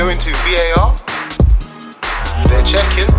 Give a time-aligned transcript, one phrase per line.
[0.00, 0.96] going to VAR.
[2.46, 3.04] They're checking.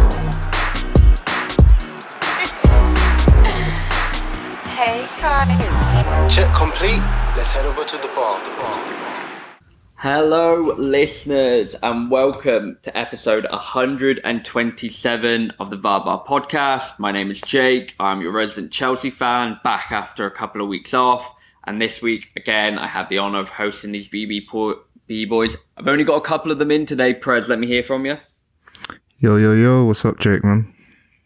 [4.82, 5.46] Hey, Kai.
[6.28, 7.04] Check complete.
[7.38, 8.44] Let's head over to the bar.
[8.44, 8.74] The bar.
[9.98, 16.98] Hello, listeners, and welcome to episode 127 of the VAR podcast.
[16.98, 17.94] My name is Jake.
[18.00, 21.32] I'm your resident Chelsea fan, back after a couple of weeks off.
[21.66, 24.80] And this week, again, I have the honour of hosting these BB po-
[25.12, 25.58] B boys.
[25.76, 27.14] I've only got a couple of them in today.
[27.14, 28.18] Prez, let me hear from you.
[29.18, 30.74] Yo, yo, yo, what's up, Jake, man?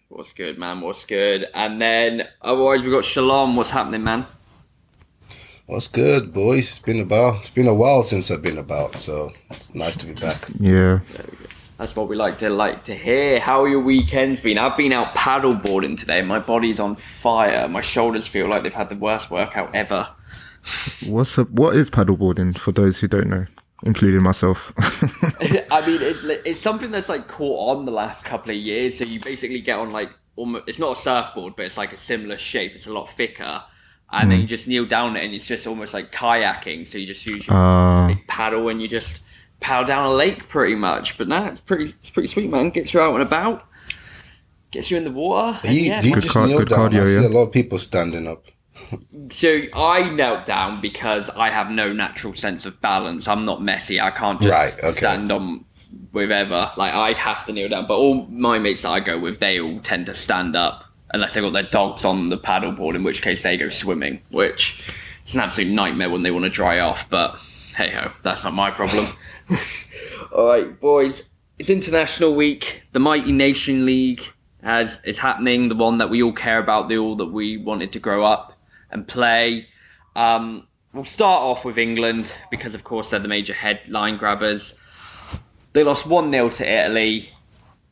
[0.10, 0.82] What's good, man?
[0.82, 1.46] What's good?
[1.54, 3.56] And then, otherwise, we've got Shalom.
[3.56, 4.26] What's happening, man?
[5.68, 6.62] What's good, boys?
[6.62, 10.08] It's been about it's been a while since I've been about, so it's nice to
[10.08, 10.48] be back.
[10.60, 11.02] Yeah.
[11.78, 13.40] That's what we like to like to hear.
[13.40, 14.58] How are your weekends been?
[14.58, 16.24] I've been out paddleboarding today.
[16.24, 17.68] My body's on fire.
[17.68, 20.08] My shoulders feel like they've had the worst workout ever.
[21.06, 21.52] What's up?
[21.52, 23.46] What is paddleboarding for those who don't know,
[23.86, 24.74] including myself?
[24.78, 28.98] I mean, it's it's something that's like caught on the last couple of years.
[28.98, 31.98] So you basically get on like almost, it's not a surfboard, but it's like a
[31.98, 32.74] similar shape.
[32.76, 33.64] It's a lot thicker,
[34.12, 36.86] and then you just kneel down it, and it's just almost like kayaking.
[36.88, 39.22] So you just use your uh, big paddle and you just
[39.60, 41.18] paddle down a lake, pretty much.
[41.18, 42.72] But no, it's pretty it's pretty sweet, man.
[42.72, 43.68] Gets you out and about,
[44.72, 45.60] gets you in the water.
[45.68, 46.92] You, yeah, you just car- kneel good down.
[46.92, 47.28] cardio, I see yeah.
[47.28, 48.46] a lot of people standing up.
[49.32, 53.28] So I knelt down because I have no natural sense of balance.
[53.28, 54.00] I'm not messy.
[54.02, 54.98] I can't just Right, okay.
[54.98, 55.66] stand on
[56.12, 56.72] with ever.
[56.76, 57.88] Like I have to kneel down.
[57.88, 61.34] But all my mates that I go with, they all tend to stand up unless
[61.34, 64.84] they've got their dogs on the paddleboard, in which case they go swimming, which
[65.26, 67.10] is an absolute nightmare when they want to dry off.
[67.10, 67.38] But
[67.76, 69.08] hey ho, that's not my problem.
[70.32, 71.24] all right, boys.
[71.58, 72.84] It's International Week.
[72.92, 74.22] The Mighty Nation League
[74.62, 75.70] has is happening.
[75.70, 76.90] The one that we all care about.
[76.90, 78.55] The all that we wanted to grow up
[78.96, 79.68] and play.
[80.16, 84.74] Um, we'll start off with England because, of course, they're the major headline grabbers.
[85.74, 87.30] They lost 1 0 to Italy.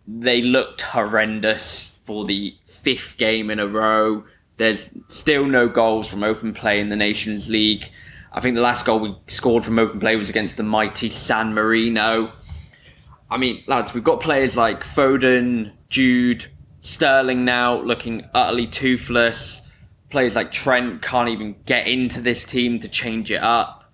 [0.07, 4.23] They looked horrendous for the fifth game in a row.
[4.57, 7.89] There's still no goals from open play in the Nations League.
[8.31, 11.53] I think the last goal we scored from open play was against the mighty San
[11.53, 12.31] Marino.
[13.29, 16.47] I mean, lads, we've got players like Foden, Jude,
[16.81, 19.62] Sterling now looking utterly toothless.
[20.13, 23.91] Players like Trent can't even get into this team to change it up.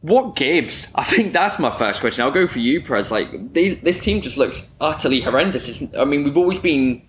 [0.00, 0.92] What gives?
[0.96, 2.24] I think that's my first question.
[2.24, 3.12] I'll go for you, Prez.
[3.12, 5.68] Like they, this team just looks utterly horrendous.
[5.68, 7.02] It's, I mean, we've always been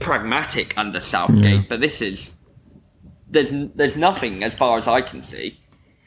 [0.00, 2.32] pragmatic under Southgate, but this is
[3.28, 5.56] there's there's nothing as far as I can see.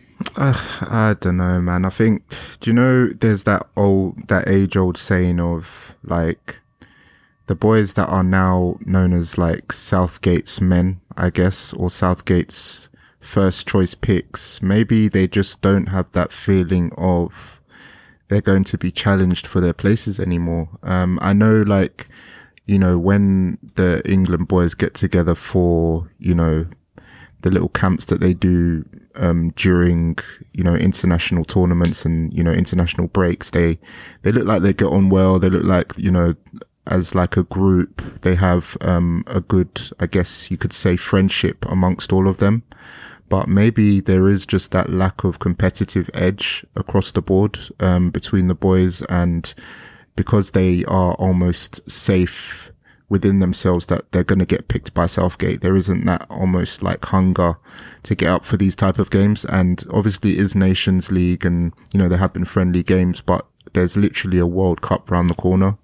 [0.35, 1.85] I don't know, man.
[1.85, 2.23] I think,
[2.59, 6.59] do you know, there's that old, that age old saying of like
[7.47, 13.67] the boys that are now known as like Southgate's men, I guess, or Southgate's first
[13.67, 14.61] choice picks.
[14.61, 17.61] Maybe they just don't have that feeling of
[18.27, 20.69] they're going to be challenged for their places anymore.
[20.83, 22.07] Um, I know like,
[22.65, 26.65] you know, when the England boys get together for, you know,
[27.41, 28.85] the little camps that they do
[29.15, 30.17] um, during
[30.53, 33.77] you know international tournaments and you know international breaks they
[34.23, 36.33] they look like they get on well they look like you know
[36.87, 41.65] as like a group they have um, a good i guess you could say friendship
[41.69, 42.63] amongst all of them
[43.29, 48.47] but maybe there is just that lack of competitive edge across the board um, between
[48.47, 49.55] the boys and
[50.15, 52.71] because they are almost safe
[53.09, 55.61] within themselves that they're going to get picked by Southgate.
[55.61, 57.57] There isn't that almost like hunger
[58.03, 59.45] to get up for these type of games.
[59.45, 63.45] And obviously it is Nations League and, you know, there have been friendly games, but
[63.73, 65.77] there's literally a World Cup round the corner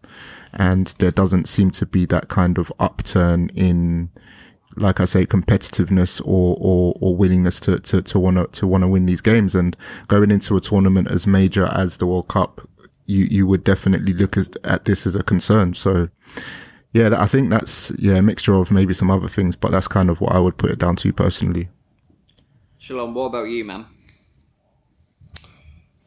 [0.53, 4.09] and there doesn't seem to be that kind of upturn in,
[4.75, 8.83] like I say, competitiveness or, or, or willingness to, to, to want to, to want
[8.83, 9.75] to win these games and
[10.07, 12.61] going into a tournament as major as the World Cup,
[13.05, 15.73] you, you would definitely look as, at this as a concern.
[15.73, 16.09] So,
[16.93, 20.09] yeah, I think that's yeah a mixture of maybe some other things, but that's kind
[20.09, 21.69] of what I would put it down to personally.
[22.79, 23.85] Shalom, what about you, man?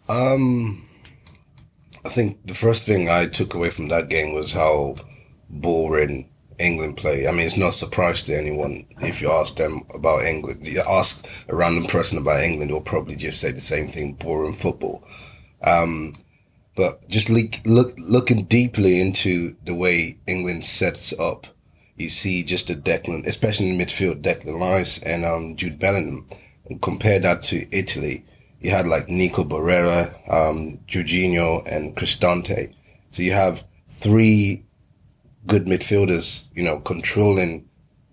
[0.08, 0.88] Um,
[2.04, 4.96] I think the first thing I took away from that game was how
[5.49, 6.28] boring
[6.58, 7.26] England play.
[7.26, 10.66] I mean, it's not a surprise to anyone if you ask them about England.
[10.66, 14.54] You ask a random person about England, they'll probably just say the same thing: boring
[14.54, 15.04] football.
[15.64, 16.14] Um,
[16.75, 21.46] but just look, look looking deeply into the way England sets up,
[21.96, 26.26] you see just a Declan, especially in midfield, Declan Rice and um, Jude Bellingham.
[26.66, 28.25] And compare that to Italy,
[28.62, 32.75] you had like Nico Barella, um, Jorginho, and Cristante.
[33.11, 34.64] So you have three
[35.47, 37.69] good midfielders, you know, controlling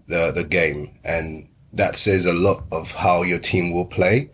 [0.08, 4.30] the the game, and that says a lot of how your team will play.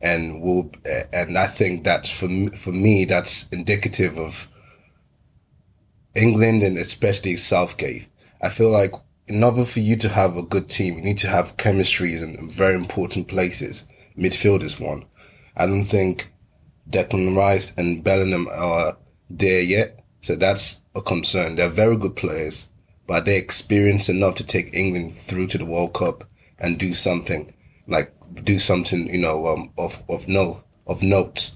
[0.00, 0.70] and will
[1.12, 4.48] and I think that's for me, for me that's indicative of
[6.14, 8.08] England and especially Southgate.
[8.42, 8.92] I feel like
[9.26, 12.48] in order for you to have a good team, you need to have chemistries in
[12.50, 13.86] very important places.
[14.16, 15.04] Midfield is one.
[15.58, 16.32] I don't think
[16.88, 18.96] Declan Rice and Bellingham are
[19.28, 21.56] there yet, so that's a concern.
[21.56, 22.68] They're very good players,
[23.06, 26.24] but they're experienced enough to take England through to the World Cup
[26.60, 27.52] and do something
[27.86, 28.12] like
[28.44, 31.52] do something you know um, of of no of note.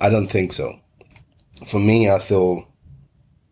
[0.00, 0.80] I don't think so.
[1.64, 2.66] For me, I feel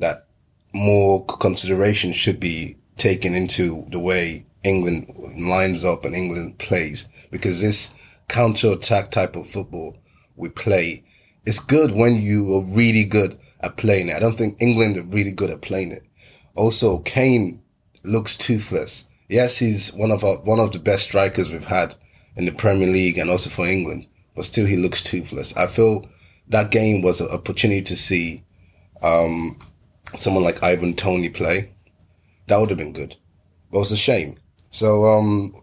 [0.01, 0.27] that
[0.75, 7.61] more consideration should be taken into the way England lines up and England plays because
[7.61, 7.95] this
[8.31, 9.97] counter attack type of football
[10.37, 11.05] we play
[11.45, 14.17] It's good when you are really good at playing it.
[14.17, 16.07] I don't think England are really good at playing it.
[16.55, 17.63] Also, Kane
[18.05, 19.09] looks toothless.
[19.29, 21.95] Yes, he's one of our, one of the best strikers we've had
[22.37, 25.57] in the Premier League and also for England, but still he looks toothless.
[25.57, 26.09] I feel
[26.49, 28.45] that game was an opportunity to see
[29.03, 29.59] um,
[30.17, 31.73] someone like Ivan Toney play.
[32.47, 33.17] That would have been good.
[33.71, 34.39] But it was a shame.
[34.71, 35.55] So um,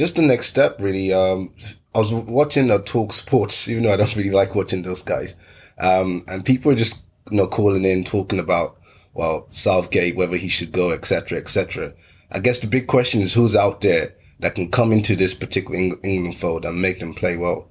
[0.00, 1.12] just the next step, really.
[1.12, 1.52] Um,
[1.94, 5.36] I was watching uh, Talk Sports, even though I don't really like watching those guys.
[5.78, 8.78] Um, and people are just you know calling in, talking about
[9.12, 11.92] well Southgate, whether he should go, etc., etc.
[12.32, 15.78] I guess the big question is who's out there that can come into this particular
[15.78, 17.68] England fold and make them play well.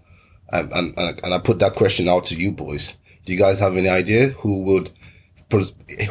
[0.51, 2.95] And, and, and I put that question out to you boys.
[3.25, 4.91] Do you guys have any idea who would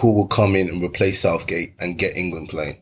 [0.01, 2.79] who will come in and replace Southgate and get England playing?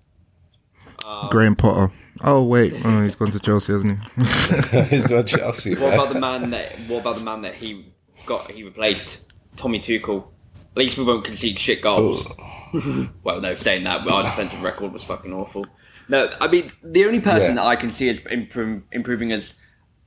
[1.31, 1.93] Graham Potter.
[2.23, 4.83] Oh wait, oh, he's gone to Chelsea, hasn't he?
[4.85, 5.75] he's gone to Chelsea.
[5.75, 6.73] what about the man that?
[6.89, 7.93] What about the man that he
[8.25, 8.51] got?
[8.51, 10.29] He replaced Tommy Tuchel.
[10.71, 12.27] At least we won't concede shit goals.
[13.23, 15.67] well, no, saying that, our defensive record was fucking awful.
[16.09, 17.55] No, I mean the only person yeah.
[17.55, 19.55] that I can see as improve, improving as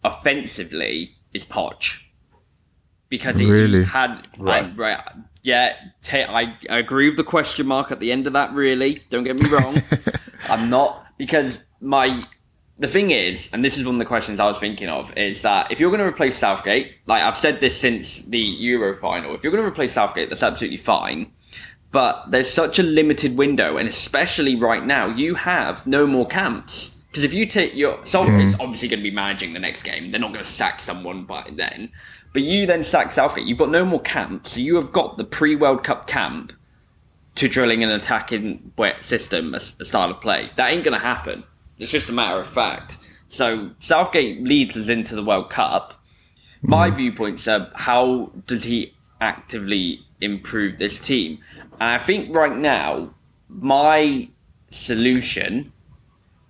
[0.04, 2.04] offensively is Poch
[3.10, 3.84] because he really?
[3.84, 4.76] had right.
[4.78, 5.02] right
[5.44, 8.54] yeah, t- I, I agree with the question mark at the end of that.
[8.54, 9.82] Really, don't get me wrong.
[10.50, 12.26] I'm not because my
[12.80, 15.42] the thing is, and this is one of the questions I was thinking of, is
[15.42, 19.36] that if you're going to replace Southgate, like I've said this since the Euro final,
[19.36, 21.34] if you're going to replace Southgate, that's absolutely fine.
[21.92, 26.96] But there's such a limited window, and especially right now, you have no more camps.
[27.10, 28.62] Because if you take your Southgate's mm.
[28.62, 31.50] obviously going to be managing the next game, they're not going to sack someone by
[31.52, 31.92] then.
[32.32, 33.46] But you then sack Southgate.
[33.46, 36.54] You've got no more camp, so you have got the pre World Cup camp
[37.36, 40.50] to drilling an attacking wet system, a, a style of play.
[40.56, 41.44] That ain't going to happen.
[41.80, 42.98] It's just a matter of fact.
[43.30, 45.94] So Southgate leads us into the World Cup.
[46.62, 46.98] My mm.
[46.98, 51.40] viewpoints are how does he actively improve this team?
[51.74, 53.14] And I think right now,
[53.48, 54.30] my
[54.70, 55.72] solution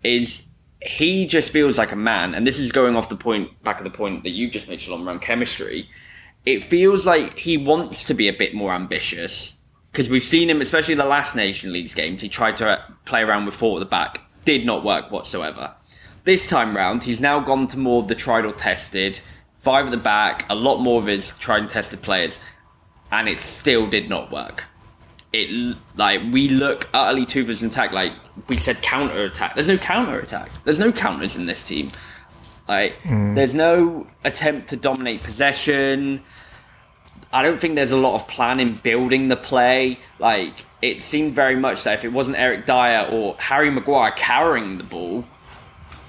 [0.03, 0.43] is
[0.81, 3.83] he just feels like a man, and this is going off the point back of
[3.83, 5.89] the point that you just made, Shalom, around chemistry.
[6.45, 9.57] It feels like he wants to be a bit more ambitious
[9.91, 12.21] because we've seen him, especially the last Nation Leagues games.
[12.21, 14.21] He tried to play around with four at the back,
[14.57, 15.75] did not work whatsoever.
[16.24, 19.19] This time round, he's now gone to more of the tried or tested,
[19.60, 22.40] five at the back, a lot more of his tried and tested players,
[23.12, 24.66] and it still did not work
[25.31, 27.92] it like we look utterly toothless and attack.
[27.92, 28.13] Like
[28.48, 29.54] we said, counter attack.
[29.54, 30.50] There's no counter attack.
[30.63, 31.90] There's no counters in this team.
[32.68, 33.36] Like mm.
[33.36, 36.24] there's no attempt to dominate possession.
[37.31, 40.00] I don't think there's a lot of plan in building the play.
[40.17, 44.77] Like it seemed very much that if it wasn't Eric Dier or Harry Maguire carrying
[44.77, 45.25] the ball,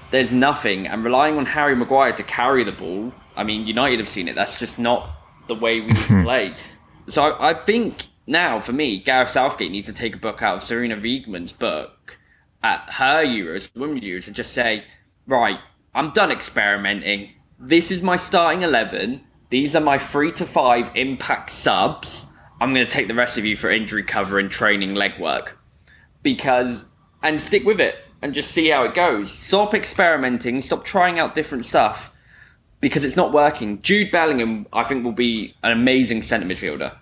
[0.09, 0.87] there's nothing.
[0.87, 4.35] And relying on Harry Maguire to carry the ball, I mean, United have seen it.
[4.35, 5.09] That's just not
[5.47, 6.53] the way we need to play.
[7.07, 10.57] So I, I think now, for me, Gareth Southgate needs to take a book out
[10.57, 12.17] of Sarina Wiegman's book
[12.63, 14.83] at her Euros, Women's Euros, and just say,
[15.25, 15.59] right,
[15.93, 17.31] I'm done experimenting.
[17.59, 19.21] This is my starting 11.
[19.51, 22.25] These are my three to five impact subs.
[22.59, 25.53] I'm going to take the rest of you for injury cover and training legwork.
[26.23, 26.85] Because,
[27.21, 29.31] and stick with it and just see how it goes.
[29.31, 32.11] Stop experimenting, stop trying out different stuff
[32.79, 33.79] because it's not working.
[33.83, 36.95] Jude Bellingham, I think, will be an amazing centre midfielder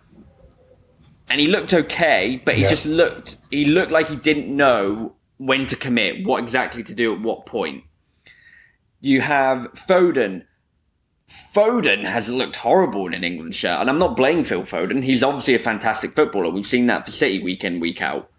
[1.29, 2.69] and he looked okay, but he yeah.
[2.69, 7.13] just looked he looked like he didn't know when to commit, what exactly to do
[7.13, 7.83] at what point.
[8.99, 10.45] You have Foden.
[11.29, 15.03] Foden has looked horrible in an England shirt, and I'm not blaming Phil Foden.
[15.03, 16.49] He's obviously a fantastic footballer.
[16.49, 18.31] We've seen that for City week in, week out.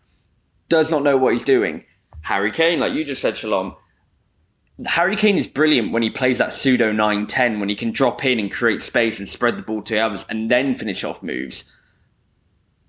[0.69, 1.85] Does not know what he's doing.
[2.23, 3.77] Harry Kane, like you just said, Shalom.
[4.87, 8.25] Harry Kane is brilliant when he plays that pseudo 9 10, when he can drop
[8.25, 11.65] in and create space and spread the ball to others and then finish off moves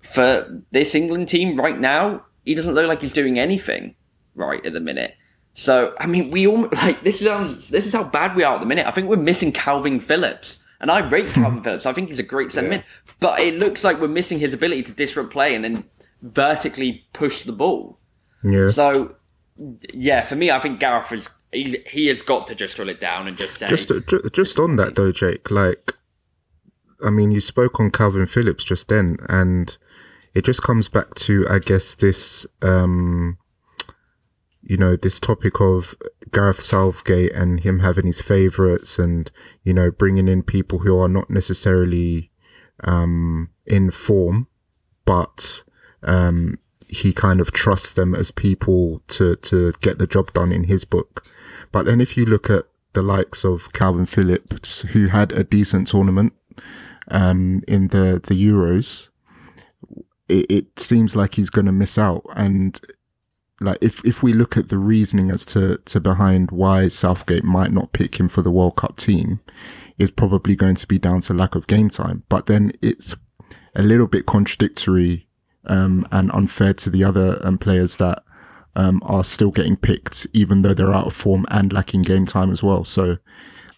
[0.02, 3.94] for this England team right now, he doesn't look like he's doing anything
[4.34, 5.14] right at the minute.
[5.54, 8.60] So I mean, we all like this is this is how bad we are at
[8.60, 8.86] the minute.
[8.86, 11.86] I think we're missing Kalvin Phillips, and I rate Kalvin Phillips.
[11.86, 12.84] I think he's a great centre mid,
[13.20, 15.84] but it looks like we're missing his ability to disrupt play and then
[16.22, 17.98] vertically push the ball.
[18.42, 18.68] Yeah.
[18.68, 19.16] So
[19.92, 23.00] yeah, for me, I think Gareth is he's, he has got to just drill it
[23.00, 25.50] down and just say Just ju- just on that though, Jake.
[25.50, 25.92] Like,
[27.04, 29.76] I mean, you spoke on Kalvin Phillips just then, and
[30.34, 33.38] it just comes back to, I guess, this, um,
[34.62, 35.94] you know, this topic of
[36.30, 39.30] Gareth Southgate and him having his favourites, and
[39.64, 42.30] you know, bringing in people who are not necessarily
[42.84, 44.46] um, in form,
[45.04, 45.64] but
[46.02, 50.64] um, he kind of trusts them as people to to get the job done in
[50.64, 51.26] his book.
[51.70, 55.88] But then if you look at the likes of Kalvin Phillips, who had a decent
[55.88, 56.34] tournament
[57.08, 59.08] um, in the the Euros,
[60.28, 62.24] it, it seems like he's going to miss out.
[62.36, 62.80] And
[63.62, 67.70] like if if we look at the reasoning as to to behind why Southgate might
[67.70, 69.40] not pick him for the World Cup team,
[69.98, 72.24] is probably going to be down to lack of game time.
[72.28, 73.14] But then it's
[73.74, 75.26] a little bit contradictory
[75.66, 78.22] um, and unfair to the other um, players that
[78.74, 82.50] um, are still getting picked, even though they're out of form and lacking game time
[82.50, 82.84] as well.
[82.84, 83.18] So,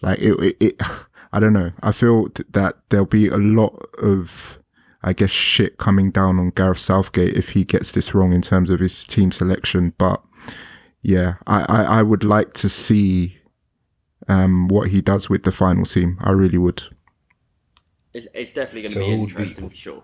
[0.01, 0.81] like it, it, it
[1.33, 1.71] I don't know.
[1.81, 4.59] I feel th- that there'll be a lot of,
[5.05, 8.69] I guess, shit coming down on Gareth Southgate if he gets this wrong in terms
[8.71, 9.93] of his team selection.
[9.97, 10.21] But
[11.03, 13.37] yeah, I, I, I would like to see
[14.27, 16.17] um, what he does with the final team.
[16.21, 16.83] I really would.
[18.13, 20.03] it's, it's definitely going to So be who would be- interesting for sure.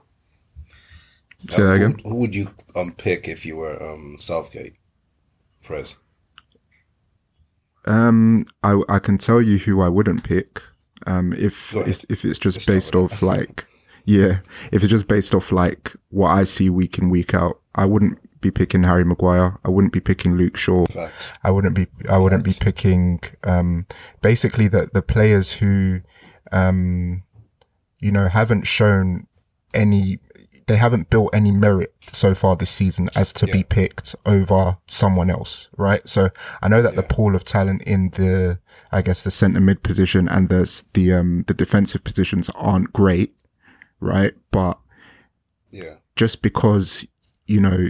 [1.50, 2.00] Say that again.
[2.05, 4.75] who would you um pick if you were um Southgate?
[5.63, 5.96] Press.
[7.86, 10.62] Um, I I can tell you who I wouldn't pick.
[11.08, 13.65] Um, if if, if it's just Let's based off like,
[14.05, 14.39] yeah,
[14.72, 18.20] if it's just based off like what I see week in week out, I wouldn't
[18.41, 19.58] be picking Harry Maguire.
[19.63, 20.86] I wouldn't be picking Luke Shaw.
[20.88, 21.31] Facts.
[21.43, 23.86] I wouldn't be I wouldn't be picking um
[24.22, 26.01] basically the the players who
[26.51, 27.24] um
[28.00, 29.27] you know haven't shown
[29.74, 30.20] any
[30.67, 35.29] they haven't built any merit so far this season as to be picked over someone
[35.29, 36.08] else, right?
[36.08, 36.29] So
[36.62, 38.60] I know that the pool of talent in the
[38.91, 43.36] I guess the centre mid position and the the um the defensive positions aren't great,
[44.01, 44.34] right?
[44.51, 44.77] But
[45.72, 45.96] Yeah.
[46.17, 47.08] just because
[47.48, 47.88] you know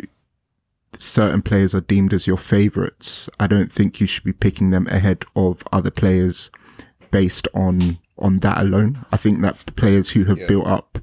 [1.00, 4.88] certain players are deemed as your favorites, I don't think you should be picking them
[4.88, 6.50] ahead of other players
[7.10, 9.04] based on on that alone.
[9.12, 10.48] I think that players who have Yeah.
[10.48, 11.00] built up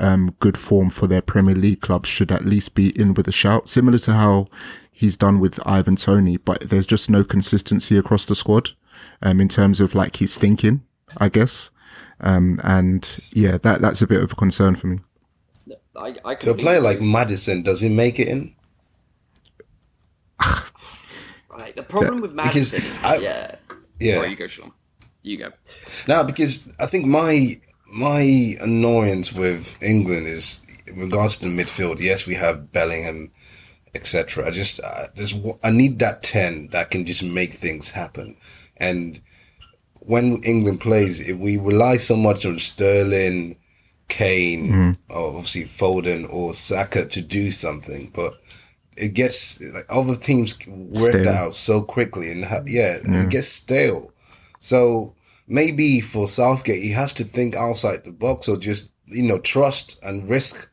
[0.00, 3.32] um, good form for their Premier League clubs should at least be in with a
[3.32, 4.46] shout, similar to how
[4.92, 6.36] he's done with Ivan Toney.
[6.36, 8.70] But there's just no consistency across the squad
[9.22, 10.82] um, in terms of like his thinking,
[11.16, 11.72] I guess.
[12.20, 14.98] Um, and yeah, that that's a bit of a concern for me.
[15.96, 17.00] I, I So a player like.
[17.00, 18.54] Maddison, does he make it in?
[21.50, 23.54] Right, the problem with Maddison, is- I- yeah.
[24.00, 24.14] Yeah.
[24.16, 24.72] Sorry, you go, Sean.
[25.22, 25.50] You go.
[26.06, 27.60] No, because I think my
[27.92, 31.98] my annoyance with England is in regards to the midfield.
[31.98, 33.32] Yes, we have Bellingham,
[33.96, 34.46] etc.
[34.46, 38.36] I just I just I need that ten that can just make things happen.
[38.76, 39.20] And
[40.08, 43.58] when England plays, if we rely so much on Sterling,
[44.08, 44.90] Kane, hmm.
[45.10, 48.32] or obviously Foden or Saka to do something, but
[48.96, 51.28] it gets like other teams work Stale.
[51.28, 54.10] out so quickly, and ha- yeah, it gets stale.
[54.60, 55.14] So
[55.46, 60.02] maybe for Southgate, he has to think outside the box or just, you know, trust
[60.02, 60.70] and risk.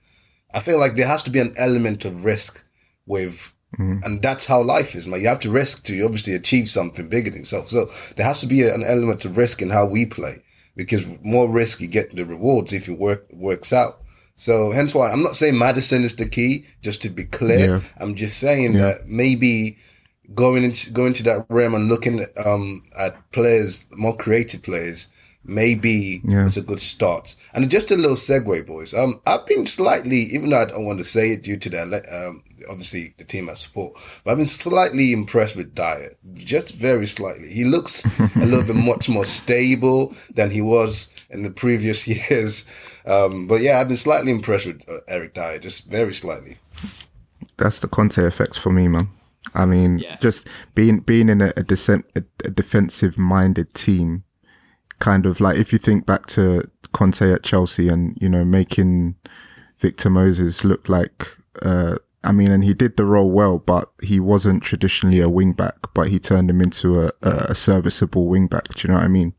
[0.53, 2.65] I feel like there has to be an element of risk
[3.05, 5.21] with, and that's how life is, man.
[5.21, 7.69] You have to risk to obviously achieve something bigger than yourself.
[7.69, 10.41] So there has to be an element of risk in how we play
[10.75, 13.99] because more risk you get the rewards if it work, works out.
[14.35, 17.67] So hence why I'm not saying Maddison is the key, just to be clear.
[17.75, 17.81] Yeah.
[17.99, 19.77] I'm just saying that maybe
[20.33, 25.07] going into going to that realm and looking um, at players, more creative players,
[25.45, 26.45] maybe Yeah.
[26.45, 27.35] it's a good start.
[27.53, 28.93] And just a little segue, boys.
[28.93, 31.81] Um, I've been slightly, even though I don't want to say it due to the
[32.27, 33.93] um, obviously the team I support,
[34.23, 37.49] but I've been slightly impressed with Dier, just very slightly.
[37.49, 38.05] He looks
[38.35, 42.67] a little bit much more stable than he was in the previous years.
[43.05, 46.57] Um, but yeah, I've been slightly impressed with uh, Eric Dier, just very slightly.
[47.57, 49.09] that's the Conte effect for me, man.
[49.53, 50.17] I mean, Yeah.
[50.21, 54.23] just being being in a, a, decent, a, a defensive minded team,
[54.99, 59.15] kind of like if you think back to Conte at Chelsea and you know making
[59.79, 61.27] Victor Moses look like,
[61.61, 61.95] uh,
[62.25, 65.75] I mean, and he did the role well, but he wasn't traditionally a wing back,
[65.93, 68.73] but he turned him into a, a, a serviceable wing back.
[68.73, 69.33] Do you know what I mean?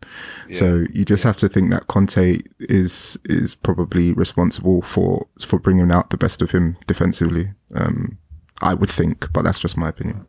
[0.53, 5.91] So you just have to think that Conte is is probably responsible for for bringing
[5.91, 7.51] out the best of him defensively.
[7.75, 8.19] Um,
[8.63, 10.27] I would think, but that's just my opinion.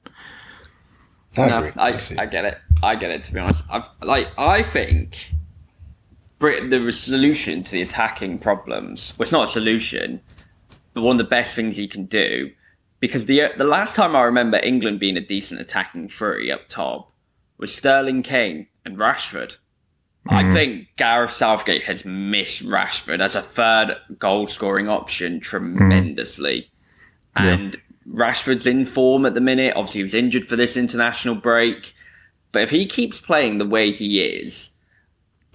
[1.38, 1.72] I no.
[1.76, 2.18] I, I see.
[2.18, 2.58] I get it.
[2.84, 3.24] I get it.
[3.26, 5.32] To be honest, I, like I think
[6.40, 9.14] Brit- the solution to the attacking problems.
[9.18, 10.37] Well, it's not a solution, but
[11.02, 12.52] one of the best things you can do.
[13.00, 16.68] Because the uh, the last time I remember England being a decent attacking three up
[16.68, 17.12] top
[17.58, 19.58] was Sterling, Kane, and Rashford.
[20.30, 20.54] I mm-hmm.
[20.54, 26.70] think Gareth Southgate has missed Rashford as a third goal scoring option tremendously.
[27.36, 27.48] Mm-hmm.
[27.48, 29.76] And Rashford's in form at the minute.
[29.76, 31.94] Obviously, he was injured for this international break.
[32.52, 34.72] But if he keeps playing the way he is,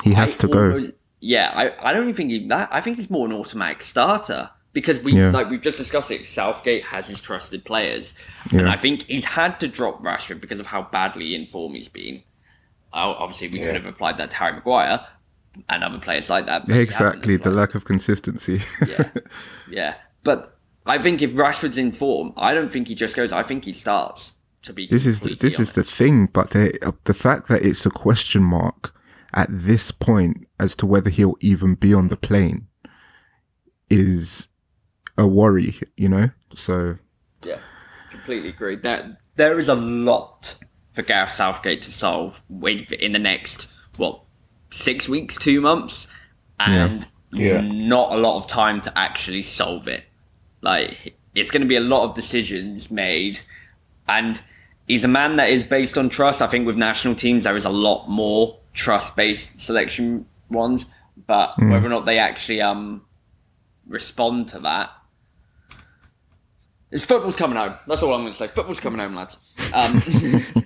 [0.03, 0.93] He has I to go.
[1.21, 2.69] Yeah, I, I don't even think he, that.
[2.73, 5.31] I think he's more an automatic starter because we Yeah.
[5.31, 6.26] like we've just discussed it.
[6.26, 8.14] Southgate has his trusted players,
[8.52, 11.88] and I think he's had to drop Rashford because of how badly in form he's
[11.88, 12.23] been.
[12.93, 13.67] Obviously, we Yeah.
[13.67, 15.07] could have applied that to Harry Maguire
[15.69, 16.67] and other players like that.
[16.67, 18.62] but he hasn't Exactly, the lack of consistency.
[18.88, 19.09] yeah,
[19.71, 19.95] yeah.
[20.25, 23.33] But I think if Rashford's in form, I don't think he just goes.
[23.33, 24.35] I think he starts.
[24.62, 27.62] To be this is the, this is the thing, but the uh, the fact that
[27.62, 28.95] it's a question mark
[29.35, 32.69] at this point as to whether he'll even be on the plane
[33.91, 34.47] is
[35.19, 36.31] a worry, you know.
[36.54, 36.97] So
[37.45, 37.59] yeah,
[38.11, 38.76] completely agree.
[38.76, 40.59] There there is a lot
[40.92, 44.21] for Gareth Southgate to solve in the next what
[44.71, 46.09] six weeks, two months,
[46.59, 47.62] and Yeah.
[47.62, 50.04] not a lot of time to actually solve it.
[50.61, 53.40] Like it's going to be a lot of decisions made,
[54.09, 54.40] and
[54.87, 56.42] he's a man that is based on trust.
[56.42, 60.87] I think with national teams there is a lot more trust based selection ones,
[61.26, 63.02] but whether or not they actually um
[63.87, 64.90] respond to that.
[66.93, 67.75] It's football's coming home.
[67.89, 68.49] That's all I'm going to say.
[68.49, 69.39] Football's coming home, lads.
[69.73, 70.03] Um,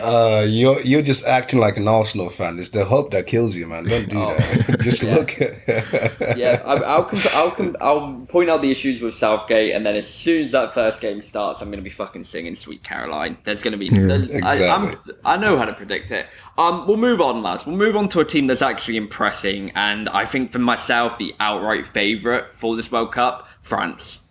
[0.00, 2.56] Uh, you're you're just acting like an Arsenal fan.
[2.60, 3.82] It's the hope that kills you, man.
[3.84, 4.32] Don't do Oh.
[4.32, 4.78] that.
[4.82, 9.16] just look at yeah, I, I'll, comp- I'll, com- I'll point out the issues with
[9.16, 12.22] Southgate, and then as soon as that first game starts, I'm going to be fucking
[12.22, 15.14] singing "Sweet Caroline." There's going to be, there's, I, Exactly.
[15.24, 16.26] I know how to predict it.
[16.56, 17.66] Um, we'll move on, lads.
[17.66, 21.34] We'll move on to a team that's actually impressing, and I think for myself, the
[21.40, 24.28] outright favourite for this World Cup, France.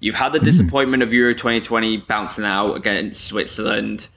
[0.00, 0.44] You've had the hmm.
[0.44, 4.08] disappointment of Euro 2020 bouncing out against Switzerland,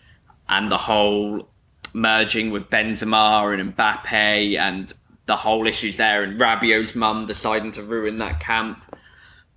[0.48, 1.50] and the whole
[1.94, 4.94] merging with Benzema and Mbappe, and
[5.26, 8.82] the whole issues there, and Rabiot's mum deciding to ruin that camp.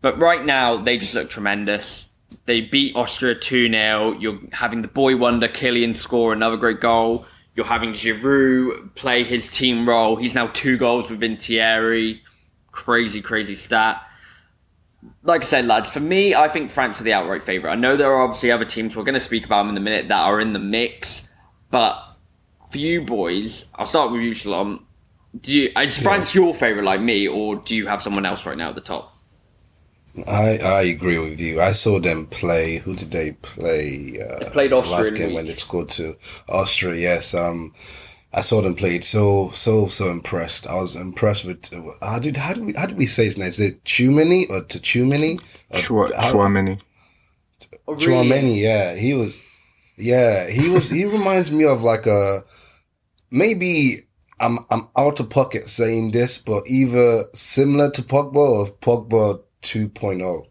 [0.00, 2.10] But right now, they just look tremendous.
[2.46, 4.18] They beat Austria 2 0.
[4.20, 7.26] You're having the boy wonder Kylian score another great goal.
[7.54, 10.16] You're having Giroud play his team role.
[10.16, 12.22] He's now two goals within Thierry.
[12.72, 14.02] Crazy, crazy stat.
[15.22, 17.72] Like I said, lads, for me, I think France are the outright favourite.
[17.72, 19.80] I know there are obviously other teams, we're going to speak about them in a
[19.80, 21.28] minute, that are in the mix.
[21.70, 22.02] But
[22.70, 24.86] for you boys, I'll start with you, Shalom.
[25.40, 28.56] Do you, is France your favourite like me, or do you have someone else right
[28.56, 29.14] now at the top?
[30.28, 31.60] I I agree with you.
[31.60, 32.76] I saw them play.
[32.76, 34.20] Who did they play?
[34.22, 36.16] Uh, played the Austria last game when they scored to
[36.48, 37.00] Austria.
[37.00, 37.34] Yes.
[37.34, 37.74] Um,
[38.36, 39.00] I saw them play.
[39.00, 40.66] So so so impressed.
[40.66, 41.70] I was impressed with.
[42.02, 43.48] How did how do we how do we say his name?
[43.48, 45.40] Is it Chumini or Tachumini?
[45.70, 46.80] Or Chua- how- Chouameni.
[47.86, 48.06] Oh, really?
[48.06, 49.38] Chouameni, yeah, he was,
[49.98, 50.88] yeah, he was.
[50.90, 52.42] he reminds me of like a
[53.30, 54.06] maybe
[54.40, 60.46] I'm I'm out of pocket saying this, but either similar to Pogba or Pogba 2.0.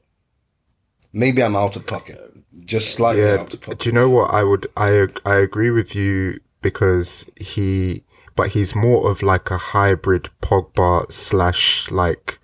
[1.12, 2.20] Maybe I'm out of pocket,
[2.66, 3.80] just slightly Yeah, out of pocket.
[3.80, 8.04] do you know what I would I I agree with you because he
[8.36, 12.40] but he's more of like a hybrid Pogba slash like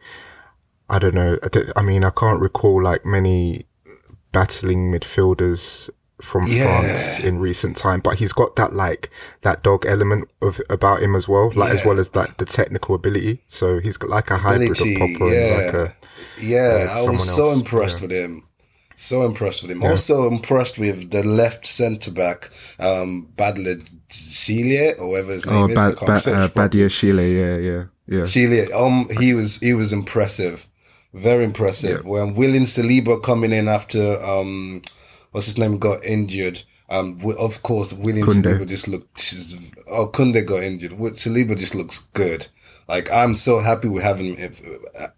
[0.90, 1.40] I don't know
[1.76, 3.66] I mean I can't recall like many
[4.32, 5.90] battling midfielders
[6.22, 6.82] from Yeah.
[6.82, 9.10] France in recent time but he's got that like
[9.42, 12.94] that dog element of about him as well like as well as like the technical
[12.94, 15.88] ability so he's got like a hybrid of Pogba and like yeah.
[15.88, 18.02] a Yeah, uh, I was so else, impressed yeah.
[18.08, 18.44] with him.
[18.96, 19.82] So impressed with him.
[19.84, 25.68] Also impressed with the left centre back, um, Badler Celia, or whatever his name oh
[25.68, 25.76] is.
[25.76, 26.48] Ba- ba- uh.
[26.50, 30.68] Badia Chile yeah yeah yeah Chile, um, he was he was impressive,
[31.14, 32.06] very impressive.
[32.06, 34.82] When William Saliba coming in after um,
[35.32, 36.64] what's his name got injured.
[36.92, 38.58] Um, of course, William Koundé.
[38.58, 39.34] Saliba just looked.
[39.88, 40.94] Oh, Koundé got injured.
[40.94, 42.48] Saliba just looks good.
[42.88, 44.60] Like I'm so happy we have him if,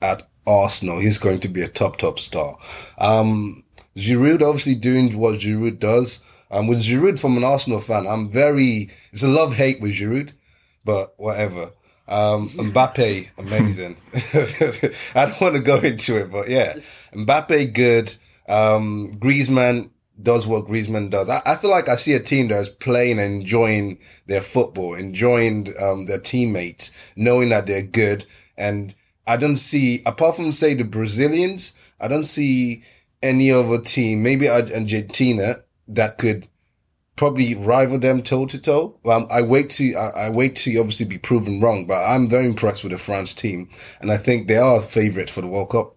[0.01, 0.99] at Arsenal.
[0.99, 2.57] He's going to be a top top star.
[2.97, 3.63] Um,
[3.95, 6.23] Giroud obviously doing what Giroud does.
[6.51, 8.91] Um, with Giroud from an Arsenal fan, I'm very.
[9.11, 10.33] It's a love hate with Giroud
[10.83, 11.71] but whatever.
[12.07, 13.97] Um, Mbappe, amazing.
[15.15, 16.77] I don't want to go into it, but yeah,
[17.13, 18.15] Mbappe, good.
[18.49, 21.29] Um, Griezmann does what Griezmann does.
[21.29, 24.95] I, I feel like I see a team that is playing and enjoying their football,
[24.95, 28.25] enjoying um, their teammates, knowing that they're good.
[28.57, 28.93] And
[29.25, 32.83] I don't see, apart from say the Brazilians, I don't see
[33.23, 34.21] any other team.
[34.21, 35.63] Maybe Argentina
[35.95, 36.47] that could
[37.15, 38.97] probably rival them toe to toe.
[39.05, 42.45] Um, I wait to I, I wait to obviously be proven wrong, but I'm very
[42.45, 45.69] impressed with the France team, and I think they are a favourite for the World
[45.69, 45.95] Cup.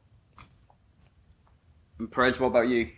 [1.99, 2.91] And Perez, what about you?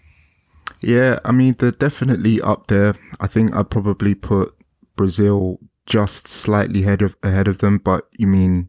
[0.80, 2.94] Yeah, I mean they're definitely up there.
[3.20, 4.54] I think I'd probably put
[4.96, 8.68] Brazil just slightly ahead of ahead of them, but you mean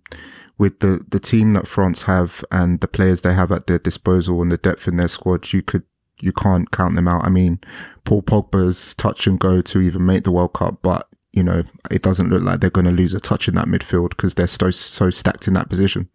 [0.57, 4.41] with the the team that France have and the players they have at their disposal
[4.41, 5.83] and the depth in their squad, you could
[6.21, 7.25] you can't count them out.
[7.25, 7.59] I mean,
[8.03, 12.01] Paul Pogba's touch and go to even make the World Cup, but you know it
[12.01, 14.71] doesn't look like they're going to lose a touch in that midfield because they're so
[14.71, 16.09] so stacked in that position.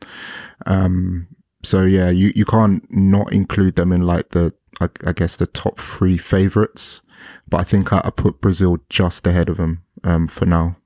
[0.67, 1.29] Um,
[1.63, 5.47] so yeah, you you can't not include them in like the I, I guess the
[5.47, 7.03] top three favorites,
[7.49, 10.77] but I think I, I put Brazil just ahead of them um, for now.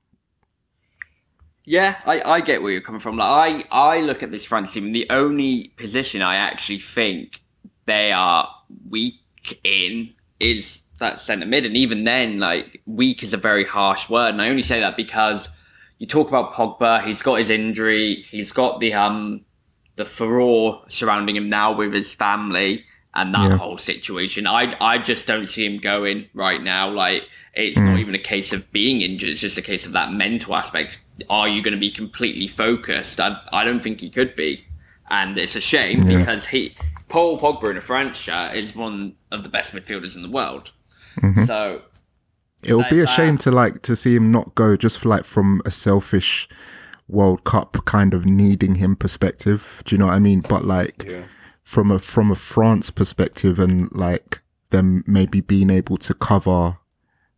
[1.63, 3.17] Yeah, I, I get where you're coming from.
[3.17, 7.43] Like I, I look at this France team, and the only position I actually think
[7.85, 8.49] they are
[8.89, 9.15] weak
[9.63, 14.29] in is that centre mid, and even then, like weak is a very harsh word,
[14.29, 15.49] and I only say that because
[15.99, 19.41] you talk about Pogba, he's got his injury, he's got the um
[19.95, 23.57] the furore surrounding him now with his family and that Yeah.
[23.57, 24.45] whole situation.
[24.47, 26.89] I I just don't see him going right now.
[26.89, 30.13] Like it's not even a case of being injured; it's just a case of that
[30.13, 30.99] mental aspect.
[31.29, 33.19] Are you going to be completely focused?
[33.19, 34.65] I I don't think he could be,
[35.09, 36.19] and it's a shame Yeah.
[36.19, 36.75] because he
[37.09, 40.71] Paul Pogba in a France shirt is one of the best midfielders in the world.
[41.21, 41.45] Mm-hmm.
[41.45, 41.81] So
[42.63, 45.23] It'll be a Like shame to like to see him not go just for like
[45.23, 46.47] from a selfish
[47.07, 49.81] World Cup kind of needing him perspective.
[49.85, 50.41] Do you know what I mean?
[50.41, 51.23] But like Yeah.
[51.63, 54.41] from a from a France perspective and like
[54.71, 56.77] them maybe being able to cover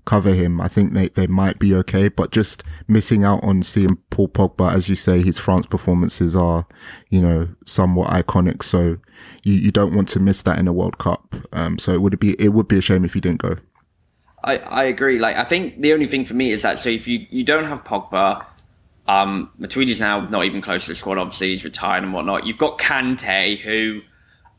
[0.09, 2.09] cover him, I think they, they might be okay.
[2.09, 6.65] But just missing out on seeing Paul Pogba, as you say, his France performances are,
[7.09, 8.63] you know, somewhat iconic.
[8.63, 8.97] So
[9.43, 11.35] you, you don't want to miss that in a World Cup.
[11.53, 13.57] Um so it would be it would be a shame if he didn't go.
[14.43, 15.19] I, I agree.
[15.19, 17.65] Like I think the only thing for me is that so if you, you don't
[17.65, 18.45] have Pogba,
[19.07, 21.17] um, Matuidi's now not even close to the squad.
[21.17, 22.45] Obviously, he's retired and whatnot.
[22.45, 24.01] You've got Kante, who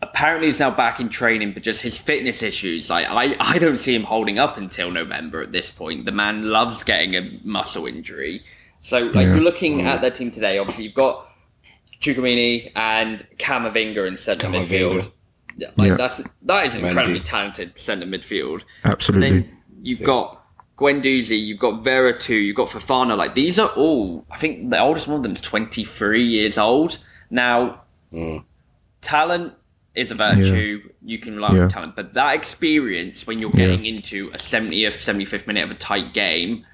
[0.03, 2.91] apparently he's now back in training, but just his fitness issues.
[2.91, 6.05] Like I, I don't see him holding up until November at this point.
[6.05, 8.43] The man loves getting a muscle injury.
[8.81, 9.35] So like Yeah.
[9.35, 10.01] you're looking at mm.
[10.03, 10.59] their team today.
[10.59, 11.27] Obviously, you've got
[12.01, 14.67] Chukwuemini and Camavinga in centre Camavinga.
[14.69, 15.13] midfield.
[15.57, 15.97] Yeah, Like Yeah.
[15.97, 16.87] that's that is an Mendy.
[16.89, 18.63] incredibly talented centre midfield.
[18.85, 19.29] Absolutely.
[19.29, 20.39] And then you've got
[20.79, 23.17] Guendouzi, you've got Veretout, you've got Fofana.
[23.19, 24.25] Like these are all.
[24.31, 26.97] I think the oldest one of them is twenty three years old.
[27.29, 28.43] Now, mm.
[29.03, 29.53] talent
[29.95, 30.89] is a virtue.
[31.03, 31.63] You can rely Yeah.
[31.65, 35.71] on talent, but that experience when you're getting into a seventieth, seventy fifth minute of
[35.71, 36.65] a tight game,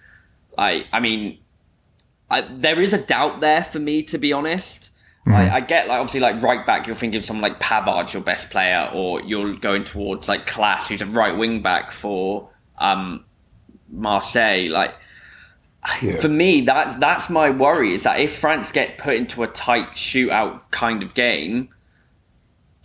[0.58, 1.38] I, I mean,
[2.30, 4.90] I, there is a doubt there for me to be honest.
[5.28, 8.22] I, I get like obviously like right back, you're thinking of someone like Pavard, your
[8.22, 12.48] best player, or you're going towards like Clauss, who's a right wing back for
[12.78, 13.24] um,
[13.90, 14.68] Marseille.
[14.70, 14.94] Like
[16.00, 16.20] Yeah.
[16.20, 19.90] for me, that's that's my worry is that if France get put into a tight
[19.94, 21.70] shootout kind of game,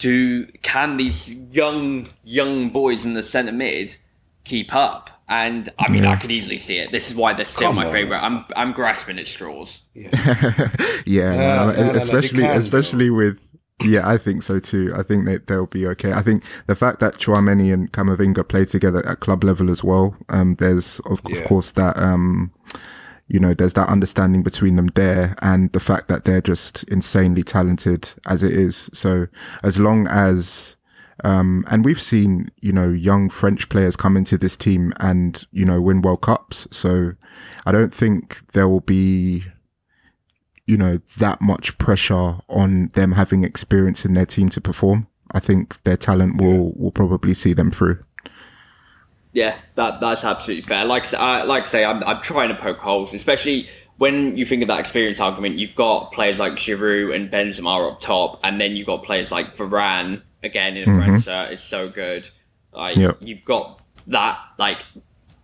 [0.02, 3.96] do can these young young boys in the centre mid
[4.44, 5.10] keep up?
[5.30, 6.92] And I mean, I could easily see it.
[6.92, 7.92] This is why they're still Come my on.
[7.94, 8.22] favourite.
[8.22, 9.80] I'm I'm grasping at straws.
[9.94, 10.10] Yeah,
[11.06, 13.40] Yeah, no, no, no, no, they especially can, especially with
[13.84, 14.92] yeah, I think so too.
[14.96, 16.12] I think that they'll be okay.
[16.14, 20.18] I think the fact that Chouameni and Camavinga play together at club level as well.
[20.30, 22.52] Um, there's of, of course that um,
[23.32, 27.44] you know, there's that understanding between them there, and the fact that they're just insanely
[27.44, 28.90] talented as it is.
[28.94, 29.28] So
[29.64, 30.76] as long as
[31.24, 35.66] um, and we've seen, you know, young French players come into this team and, you
[35.66, 36.68] know, win World Cups.
[36.72, 37.14] So
[37.66, 39.44] I don't think there will be,
[40.66, 45.08] you know, that much pressure on them having experience in their team to perform.
[45.32, 48.04] I think their talent will, will probably see them through.
[49.34, 50.84] Yeah, that that's absolutely fair.
[50.86, 54.36] Like I say- I, like I say, I'm, I'm trying to poke holes, especially when
[54.36, 55.58] you think of that experience argument.
[55.58, 59.56] You've got players like Giroud and Benzema up top, and then you've got players like
[59.56, 62.30] Varane again in a French shirt is so good.
[62.74, 63.18] Like Yep.
[63.22, 64.80] you've got that like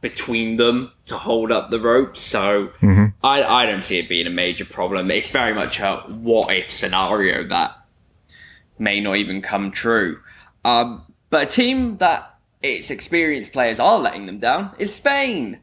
[0.01, 2.17] between them to hold up the rope.
[2.17, 2.71] So
[3.23, 5.09] I I don't see it being a major problem.
[5.11, 7.75] It's very much a what if scenario that
[8.79, 10.19] may not even come true.
[10.65, 15.59] Um, but a team that its experienced players are letting them down is Spain.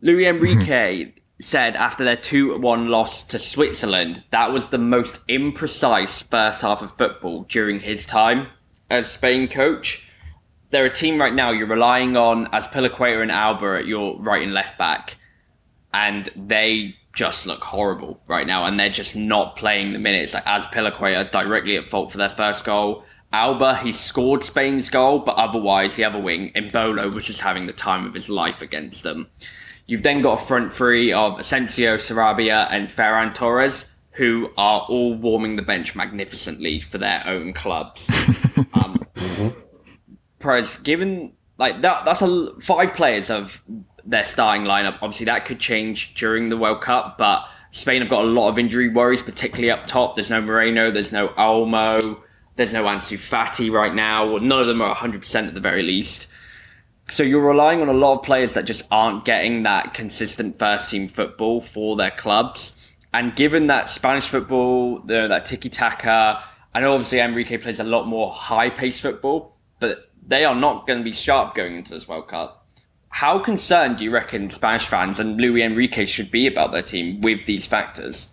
[0.00, 1.10] Luis Enrique hmm.
[1.40, 6.82] said after their 2 1 loss to Switzerland, that was the most imprecise first half
[6.82, 8.48] of football during his time
[8.90, 10.08] as Spain coach.
[10.70, 14.52] They're a team right now you're relying on Azpilicueta and Alba at your right and
[14.52, 15.16] left back,
[15.94, 20.34] and they just look horrible right now, and they're just not playing the minutes.
[20.34, 25.36] Like Azpilicueta directly at fault for their first goal, Alba, he scored Spain's goal, but
[25.36, 29.28] otherwise, the other wing, Embolo, was just having the time of his life against them.
[29.86, 35.14] You've then got a front three of Asensio, Sarabia, and Ferran Torres, who are all
[35.14, 38.10] warming the bench magnificently for their own clubs.
[38.74, 39.06] um,
[40.38, 43.62] Perez, given like that, that's a five players of
[44.04, 44.94] their starting lineup.
[45.02, 48.58] Obviously, that could change during the World Cup, but Spain have got a lot of
[48.58, 50.16] injury worries, particularly up top.
[50.16, 52.22] There's no Moreno, there's no Olmo,
[52.56, 54.38] there's no Ansu Fati right now.
[54.38, 56.28] None of them are 100% at the very least.
[57.08, 60.90] So you're relying on a lot of players that just aren't getting that consistent first
[60.90, 62.72] team football for their clubs.
[63.14, 66.42] And given that Spanish football, the, that tiki taka,
[66.74, 70.86] I know obviously Enrique plays a lot more high paced football, but they are not
[70.86, 72.66] going to be sharp going into this World Cup.
[73.08, 77.20] How concerned do you reckon Spanish fans and Luis Enrique should be about their team
[77.20, 78.30] with these factors?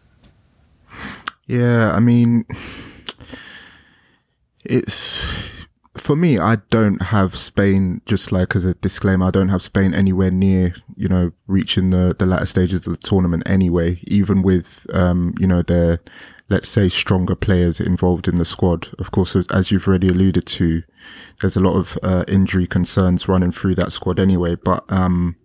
[1.46, 2.46] Yeah, I mean,
[4.66, 6.40] it's for me.
[6.40, 8.02] I don't have Spain.
[8.06, 12.16] Just like as a disclaimer, I don't have Spain anywhere near you know reaching the
[12.18, 14.00] the latter stages of the tournament anyway.
[14.04, 16.00] Even with um you know their
[16.50, 18.90] let's say stronger players involved in the squad.
[19.00, 20.84] Of course, as you've already alluded to,
[21.42, 24.56] there's a lot of uh, injury concerns running through that squad anyway.
[24.56, 25.36] But um,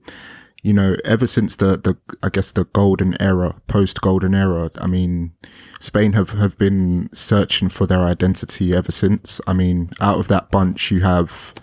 [0.62, 4.86] you know, ever since the the I guess the golden era, post golden era, I
[4.86, 5.32] mean,
[5.80, 9.40] Spain have have been searching for their identity ever since.
[9.46, 11.54] I mean, out of that bunch, you have,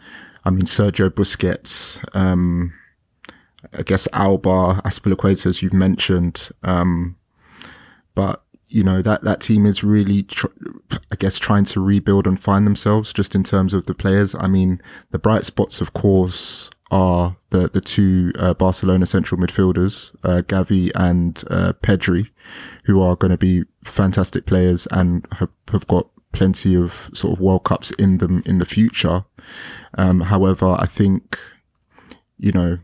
[0.46, 2.04] I mean, Sergio Busquets.
[2.16, 2.74] Um,
[3.78, 6.50] I guess Alba, Azpilicueta, as you've mentioned.
[6.64, 7.18] Um,
[8.14, 10.48] but you know that that team is really tr-
[11.12, 14.48] i guess trying to rebuild and find themselves just in terms of the players i
[14.48, 14.82] mean
[15.12, 20.92] the bright spots of course are the the two uh, barcelona central midfielders uh, gavi
[20.96, 22.30] and uh, pedri
[22.86, 27.40] who are going to be fantastic players and have, have got plenty of sort of
[27.40, 29.24] world cups in them in the future.
[29.98, 31.40] Um, however i think
[32.38, 32.80] you know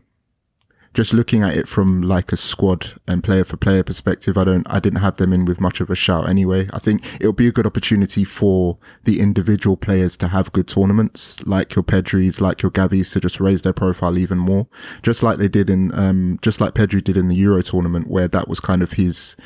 [0.94, 4.66] just looking at it from like a squad and player for player perspective, I don't,
[4.70, 6.68] I didn't have them in with much of a shout anyway.
[6.72, 11.44] I think it'll be a good opportunity for the individual players to have good tournaments,
[11.46, 14.66] like your Pedris, like your Gavis, to just raise their profile even more,
[15.02, 18.28] just like they did in, um, just like Pedri did in the Euro tournament, where
[18.28, 19.36] that was kind of his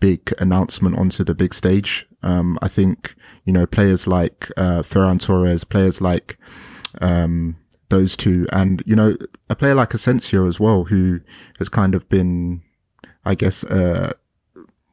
[0.00, 2.06] big announcement onto the big stage.
[2.22, 3.14] Um, I think,
[3.44, 6.36] you know, players like, uh, Ferran Torres, players like,
[7.00, 7.56] um,
[7.88, 9.16] those two, and you know,
[9.48, 11.20] a player like Asensio as well, who
[11.58, 12.62] has kind of been,
[13.24, 14.12] I guess, uh,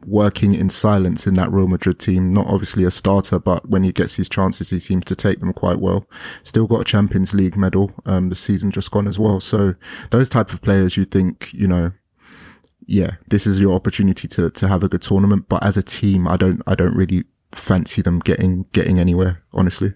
[0.05, 2.33] working in silence in that Real Madrid team.
[2.33, 5.53] Not obviously a starter, but when he gets his chances, he seems to take them
[5.53, 6.07] quite well.
[6.43, 9.39] Still got a Champions League medal, um, the season just gone as well.
[9.39, 9.75] So
[10.11, 11.91] those type of players, you think, you know,
[12.85, 15.47] yeah, this is your opportunity to to have a good tournament.
[15.47, 19.93] But as a team, I don't, I don't really fancy them getting getting anywhere, honestly.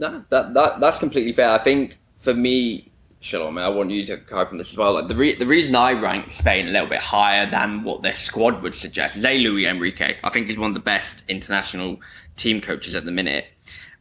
[0.00, 1.50] No, that, that that's completely fair.
[1.50, 4.94] I think for me, Shalom, I want you to comment on this as well.
[4.94, 8.14] Like the re- the reason I rank Spain a little bit higher than what their
[8.14, 9.38] squad would suggest is A.
[9.38, 10.16] Luis Enrique.
[10.24, 12.00] I think he's one of the best international
[12.36, 13.44] team coaches at the minute.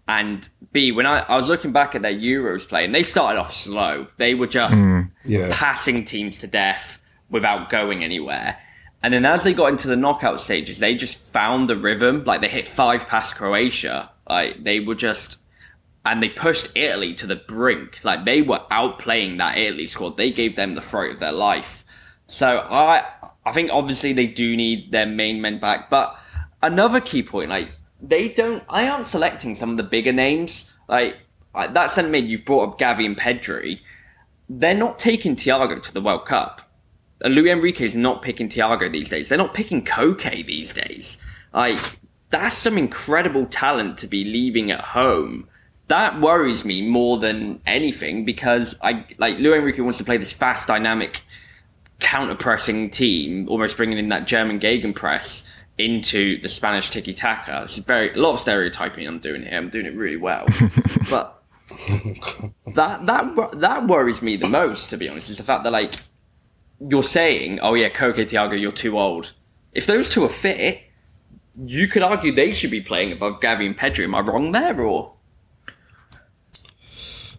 [0.07, 3.37] And B, when I, I was looking back at their Euros play, and they started
[3.37, 4.07] off slow.
[4.15, 5.49] They were just mm, yeah.
[5.51, 8.57] passing teams to death without going anywhere.
[9.03, 12.23] And then as they got into the knockout stages, they just found the rhythm.
[12.23, 14.11] Like they hit five past Croatia.
[14.27, 15.38] Like they were just
[16.09, 18.03] and they pushed Italy to the brink.
[18.03, 20.17] Like they were outplaying that Italy squad.
[20.17, 21.85] They gave them the fright of their life.
[22.25, 23.05] So I
[23.45, 25.89] I think obviously they do need their main men back.
[25.91, 26.17] But
[26.63, 30.73] another key point, like they don't I aren't selecting some of the bigger names.
[30.87, 31.19] Like
[31.53, 33.79] that centre mid you've brought up Gavi and Pedri.
[34.49, 36.61] They're not taking Thiago to the World Cup.
[37.21, 39.29] And Luis Enrique is not picking Thiago these days.
[39.29, 41.19] They're not picking Koke these days.
[41.53, 41.77] Like
[42.31, 45.47] that's some incredible talent to be leaving at home
[45.89, 50.31] that worries me more than anything because I like Luis Enrique wants to play this
[50.31, 51.21] fast, dynamic,
[51.99, 55.45] counter pressing team, almost bringing in that German gegenpress
[55.79, 57.63] into the Spanish tiki taka.
[57.65, 59.57] It's very a lot of stereotyping I'm doing here.
[59.57, 60.45] I'm doing it really well,
[61.09, 61.41] but
[62.75, 64.91] that that that worries me the most.
[64.91, 65.95] To be honest, is the fact that like
[66.79, 69.33] you're saying, oh yeah, Koke Thiago, you're too old.
[69.73, 70.83] If those two are fit,
[71.55, 74.03] you could argue they should be playing above Gavi and Pedri.
[74.03, 75.13] Am I wrong there, or?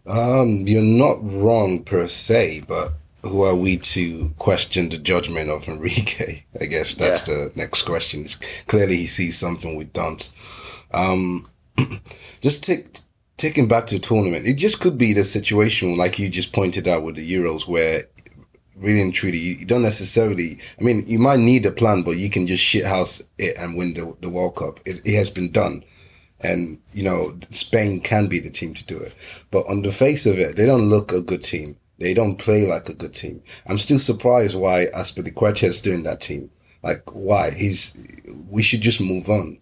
[0.06, 5.68] Um, you're not wrong per se, but who are we to question the judgment of
[5.68, 6.44] Enrique?
[6.60, 7.34] I guess that's yeah.
[7.34, 8.22] the next question.
[8.22, 8.36] It's
[8.66, 10.30] clearly he sees something we don't.
[10.92, 11.44] Um,
[12.40, 12.98] just take,
[13.36, 16.88] taking back to the tournament, it just could be the situation like you just pointed
[16.88, 18.02] out with the Euros where
[18.80, 22.30] really and truly, you don't necessarily, I mean, you might need a plan, but you
[22.30, 24.80] can just shithouse it and win the, the World Cup.
[24.86, 25.84] It, it has been done.
[26.42, 29.14] And you know Spain can be the team to do it.
[29.50, 31.76] But on the face of it, they don't look a good team.
[31.98, 33.42] They don't play like a good team.
[33.66, 36.50] I'm still surprised why Azpilicueta is doing that team.
[36.82, 37.50] Like why?
[37.50, 37.98] He's
[38.48, 39.58] we should just move on.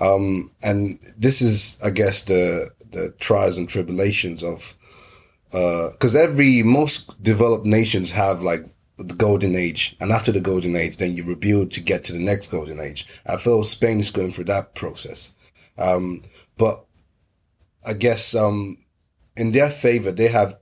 [0.00, 4.76] Um, and this is, I guess, the the trials and tribulations of
[5.50, 8.62] because every most developed nations have like
[8.96, 12.18] the golden age, and after the golden age, then you rebuild to get to the
[12.18, 13.06] next golden age.
[13.26, 15.34] I feel Spain is going through that process,
[15.78, 16.22] um,
[16.56, 16.84] but
[17.86, 18.78] I guess um,
[19.36, 20.58] in their favor, they have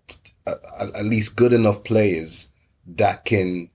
[0.47, 0.55] uh,
[0.99, 2.49] at least good enough players
[2.87, 3.71] that can,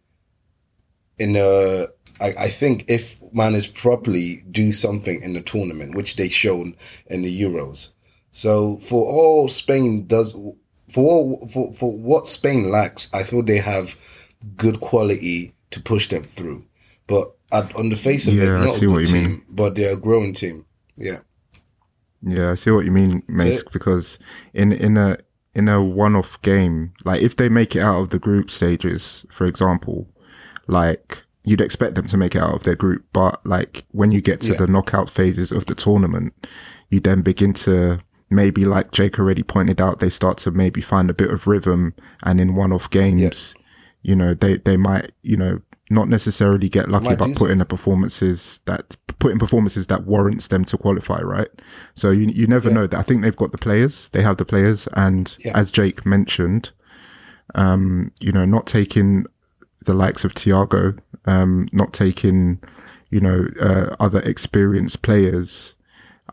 [1.18, 1.86] in a
[2.20, 6.76] I, I think if managed properly, do something in the tournament, which they shown
[7.08, 7.90] in the Euros.
[8.32, 10.34] So for all Spain does,
[10.90, 13.98] for all, for, for what Spain lacks, I feel they have
[14.56, 16.66] good quality to push them through.
[17.08, 19.14] But at, on the face of Yeah, it, I not see a what good you
[19.14, 19.46] team, mean.
[19.50, 20.66] but they're a growing team.
[20.98, 21.20] Yeah.
[22.22, 23.64] Yeah, I see what you mean, Mace.
[23.72, 24.18] Because
[24.54, 25.18] in in a
[25.54, 29.46] in a one-off game, like if they make it out of the group stages, for
[29.46, 30.08] example,
[30.68, 34.22] like you'd expect them to make it out of their group, but like when you
[34.22, 34.58] get to Yeah.
[34.58, 36.34] the knockout phases of the tournament,
[36.90, 41.10] you then begin to maybe, like Jake already pointed out, they start to maybe find
[41.10, 43.56] a bit of rhythm, and in one-off games,
[44.02, 47.66] you know, they they might, you know, not necessarily get lucky, but put in the
[47.66, 51.48] performances that put in performances that warrants them to qualify, right?
[51.96, 52.98] So you you never know that.
[53.00, 55.58] I think they've got the players, they have the players, and Yeah.
[55.58, 56.72] as Jake mentioned,
[57.56, 59.26] um, you know, not taking
[59.86, 62.60] the likes of Thiago, um, not taking,
[63.10, 65.76] you know, uh, other experienced players.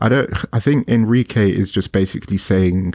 [0.01, 0.31] I don't.
[0.53, 2.94] I think Enrique is just basically saying,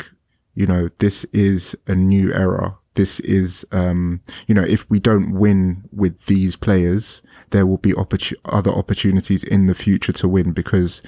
[0.54, 2.76] you know, this is a new era.
[2.96, 7.92] This is, um, you know, if we don't win with these players, there will be
[7.94, 11.02] opportu- other opportunities in the future to win because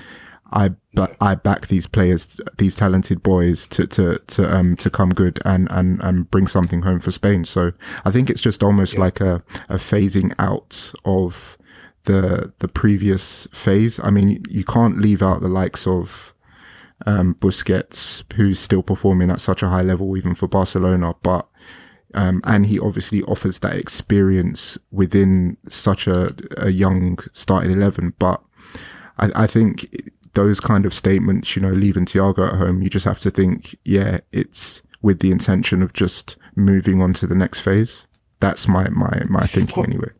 [0.53, 5.11] I but I back these players, these talented boys to to to um to come
[5.11, 7.45] good and and and bring something home for Spain.
[7.45, 7.71] So
[8.03, 11.57] I think it's just almost like a a phasing out of
[12.03, 13.99] the the previous phase.
[14.03, 16.33] I mean, you can't leave out the likes of
[17.05, 21.15] um, Busquets, who's still performing at such a high level, even for Barcelona.
[21.23, 21.47] But
[22.13, 28.13] um, and he obviously offers that experience within such a, a young starting eleven.
[28.19, 28.41] But
[29.17, 33.05] I, I think those kind of statements, you know, leaving Thiago at home, you just
[33.05, 37.59] have to think, yeah, it's with the intention of just moving on to the next
[37.59, 38.07] phase.
[38.39, 40.11] That's my my my thinking anyway.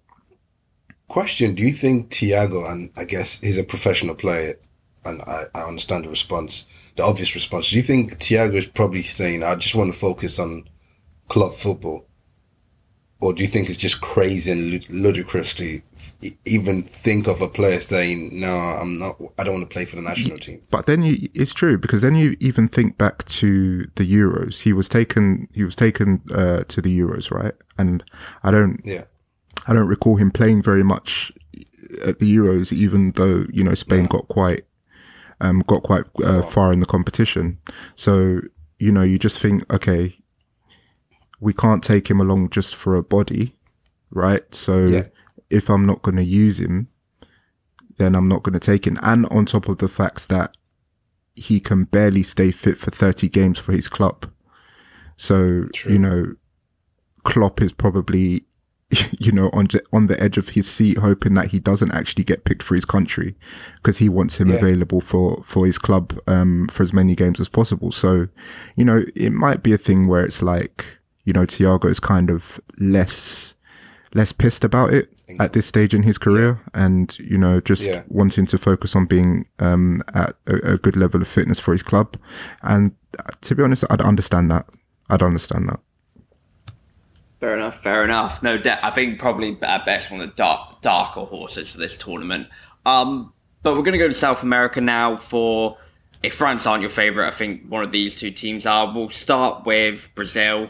[1.08, 4.54] Question: Do you think Thiago, and I guess he's a professional player,
[5.04, 7.69] and I, I understand the response, the obvious response.
[7.69, 10.69] Do you think Thiago is probably saying, "I just want to focus on
[11.34, 12.00] club football,"
[13.22, 15.84] or do you think it's just crazy and ludicrous e-
[16.46, 19.15] even think of a player saying, "No, I'm not.
[19.38, 22.02] I don't want to play for the national team." But then you, it's true because
[22.02, 24.62] then you even think back to the Euros.
[24.62, 25.48] He was taken.
[25.54, 27.56] He was taken uh, to the Euros, right?
[27.78, 28.04] And
[28.44, 28.82] I don't.
[28.84, 29.06] Yeah,
[29.67, 31.32] I don't recall him playing very much
[32.06, 34.63] at the Euros, even though you know Spain got quite
[35.39, 37.60] um, got quite uh, far in the competition.
[37.96, 38.41] So
[38.82, 40.17] you know, you just think, okay,
[41.41, 43.56] we can't take him along just for a body,
[44.12, 44.43] right?
[44.56, 45.08] So Yeah.
[45.49, 46.88] if I'm not going to use him,
[47.97, 48.97] then I'm not going to take him.
[49.01, 50.56] And on top of the fact that
[51.36, 54.30] he can barely stay fit for 30 games for his club.
[55.17, 55.93] So, True.
[55.93, 56.34] you know,
[57.23, 58.45] Klopp is probably,
[59.19, 62.23] you know, on the- on the edge of his seat, hoping that he doesn't actually
[62.23, 63.36] get picked for his country
[63.77, 64.56] because he wants him Yeah.
[64.56, 67.91] available for for his club um, for as many games as possible.
[67.91, 68.27] So,
[68.75, 70.99] you know, it might be a thing where it's like,
[71.32, 73.56] you know, Thiago's kind of less
[74.13, 75.08] less pissed about it
[75.39, 78.04] at this stage in his career, and you know, just Yeah.
[78.10, 81.82] wanting to focus on being um, at a, a good level of fitness for his
[81.84, 82.17] club.
[82.63, 84.65] And uh, to be honest, I'd understand that.
[85.10, 85.80] I'd understand that.
[87.39, 88.44] Fair enough, fair enough.
[88.44, 91.98] No, de- I think probably at best one of the dark, darker horses for this
[91.98, 92.48] tournament.
[92.86, 93.32] Um,
[93.63, 95.78] but we're going to go to South America now for,
[96.22, 98.94] if France aren't your favourite, I think one of these two teams are.
[98.94, 100.70] We'll start with Brazil.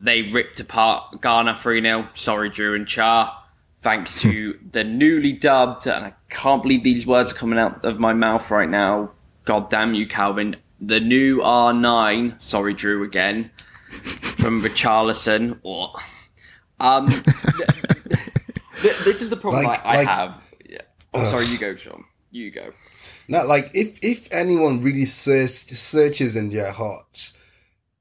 [0.00, 2.08] They ripped apart Ghana 3 0.
[2.14, 3.42] Sorry, Drew and Char.
[3.80, 7.98] Thanks to the newly dubbed, and I can't believe these words are coming out of
[8.00, 9.12] my mouth right now.
[9.44, 10.56] God damn you, Calvin.
[10.80, 12.40] The new R9.
[12.40, 13.50] Sorry, Drew, again
[13.88, 15.92] from Richarlison or
[16.80, 17.24] um th-
[18.82, 20.80] th- this is the problem Like- I, I like- have yeah.
[21.14, 22.72] oh sorry you go Sean you go
[23.28, 27.32] not like if if anyone really search, searches in their hearts.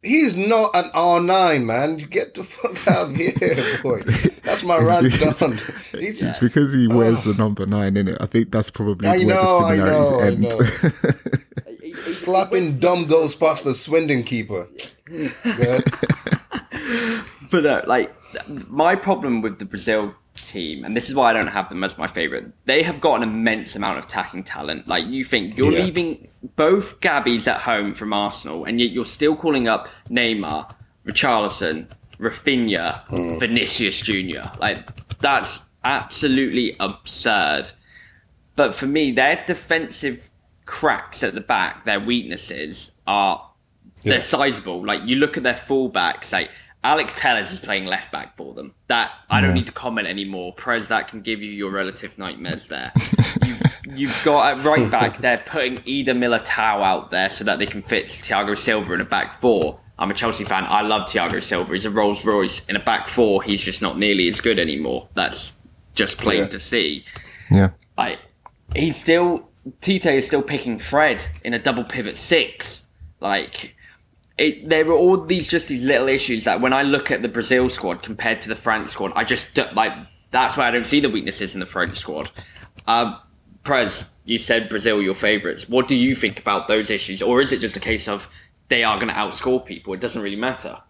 [0.06, 1.97] He's not an R nine, man.
[1.99, 3.99] You get the fuck out of here, boy.
[4.43, 5.53] That's my rant done.
[5.91, 8.18] He's, It's because he wears the number nine in it.
[8.22, 11.82] I think that's probably I where know, the know, I similarities end.
[11.82, 14.68] he, slapping dumb goals past the Swindon keeper.
[15.06, 15.84] Good.
[17.51, 18.14] But uh, like
[18.47, 21.97] my problem with the Brazil team, and this is why I don't have them as
[21.97, 22.45] my favorite.
[22.65, 24.88] They have got an immense amount of attacking talent.
[24.88, 25.83] Like you think you're Yeah.
[25.83, 30.71] leaving both Gabbies at home from Arsenal, and yet you're still calling up Neymar,
[31.05, 33.39] Richarlison, Raphinha, mm.
[33.39, 34.51] Vinicius Junior.
[34.59, 34.86] Like
[35.19, 37.71] that's absolutely absurd.
[38.55, 40.29] But for me, their defensive
[40.65, 43.51] cracks at the back, their weaknesses are
[44.03, 44.21] they're Yeah.
[44.21, 44.86] sizable.
[44.86, 46.49] Like you look at their fullbacks, like
[46.86, 48.75] Alex Telles is playing left back for them.
[48.88, 50.53] That I don't need to comment anymore.
[50.53, 52.91] Prez, that can give you your relative nightmares there.
[53.43, 57.65] you've, you've got at right back, they're putting Eder Militao out there so that they
[57.65, 59.79] can fit Thiago Silva in a back four.
[59.97, 60.65] I'm a Chelsea fan.
[60.67, 61.73] I love Thiago Silva.
[61.73, 62.63] He's a Rolls Royce.
[62.67, 65.07] In a back four, he's just not nearly as good anymore.
[65.15, 65.53] That's
[65.95, 66.47] just plain Yeah.
[66.47, 67.05] to see
[67.49, 67.69] Yeah.
[67.97, 68.19] like
[68.75, 69.49] he's still
[69.81, 72.86] Tite is still picking Fred in a double pivot six.
[73.19, 73.75] Like
[74.38, 77.27] it, there are all these just these little issues that when I look at the
[77.27, 79.93] Brazil squad compared to the France squad, I just like
[80.31, 82.29] that's why I don't see the weaknesses in the French squad.
[82.88, 83.17] Um,
[83.63, 85.69] Prez, you said Brazil your favourites.
[85.69, 88.29] What do you think about those issues, or is it just a case of
[88.67, 89.93] they are going to outscore people?
[89.93, 90.81] It doesn't really matter.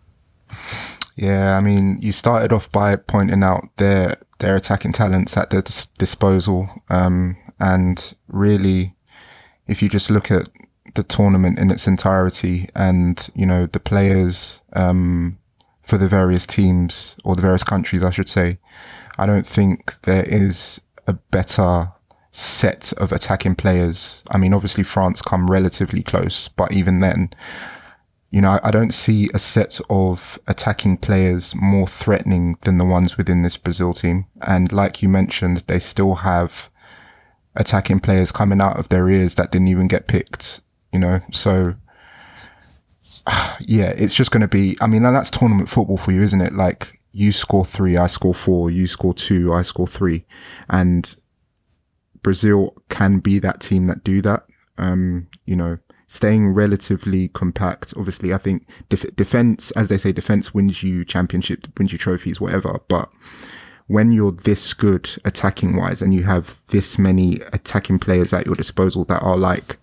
[1.16, 5.62] Yeah, I mean, you started off by pointing out their their attacking talents at their
[5.62, 8.96] dis- disposal, um, and really,
[9.68, 10.50] if you just look at
[10.96, 15.38] the tournament in its entirety, and you know the players um,
[15.84, 18.58] for the various teams or the various countries, I should say,
[19.18, 21.92] I don't think there is a better
[22.32, 24.24] set of attacking players.
[24.30, 27.30] I mean, obviously France come relatively close, but even then,
[28.32, 33.16] you know, I, don't see a set of attacking players more threatening than the ones
[33.16, 34.26] within this Brazil team.
[34.42, 36.70] And like you mentioned, they still have
[37.56, 40.60] attacking players coming out of their ears that didn't even get picked,
[40.96, 41.76] you know, so
[43.60, 46.54] yeah, it's just going to be, I mean, that's tournament football for you, isn't it?
[46.54, 50.26] Like you score three, I score four, you score two, I score three.
[50.70, 51.14] And
[52.24, 54.46] Brazil can be that team that do that.
[54.78, 57.94] Um, you know, staying relatively compact.
[57.98, 62.40] Obviously, I think def- defense, as they say, defense wins you championship, wins you trophies,
[62.40, 62.80] whatever.
[62.88, 63.12] But
[63.88, 68.56] when you're this good attacking wise and you have this many attacking players at your
[68.56, 69.78] disposal that are like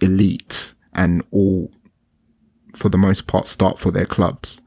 [0.00, 1.70] elite and all
[2.74, 4.60] for the most part start for their clubs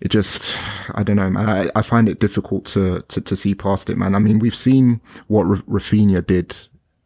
[0.00, 0.58] it just
[0.94, 1.48] I don't know, man.
[1.48, 4.14] I, I find it difficult to, to to see past it, man.
[4.14, 6.56] I mean, we've seen what R- Raphinha did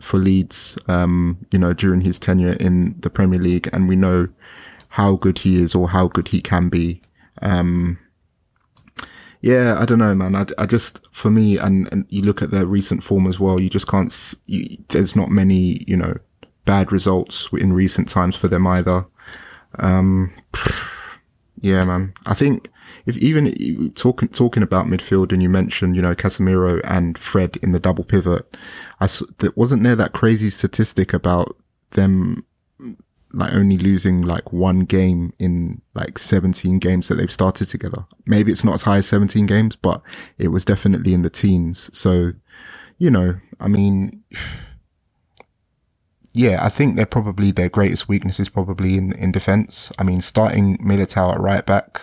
[0.01, 4.28] for Leeds, um, you know, during his tenure in the Premier League, and we know
[4.89, 7.01] how good he is or how good he can be.
[7.43, 7.99] Um,
[9.43, 10.34] yeah, I don't know, man.
[10.34, 13.61] I, I just for me, and, and you look at their recent form as well.
[13.61, 14.34] You just can't.
[14.47, 16.14] You, there's not many, you know,
[16.69, 19.07] bad results in recent times for them either.
[19.79, 20.35] Um,
[21.62, 22.12] yeah, man.
[22.27, 22.69] I think
[23.07, 27.73] if even talking talking about midfield and you mentioned you know Casemiro and Fred in
[27.73, 28.55] the double pivot,
[29.01, 29.09] I
[29.57, 31.57] wasn't there that crazy statistic about
[31.93, 32.45] them
[33.33, 38.07] like only losing like one game in like 17 games that they've started together.
[38.27, 40.03] Maybe it's not as high as 17 games, but
[40.39, 41.91] it was definitely in the teens.
[41.97, 42.33] So,
[42.99, 44.23] you know, I mean,
[46.39, 49.91] yeah, I think they're probably their greatest weakness is probably in in defense.
[49.99, 52.01] I mean, starting Militao at right back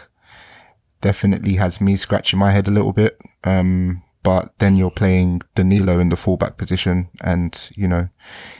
[0.99, 3.17] definitely has me scratching my head a little bit.
[3.45, 8.09] Um, but then you're playing Danilo in the fullback position, and you know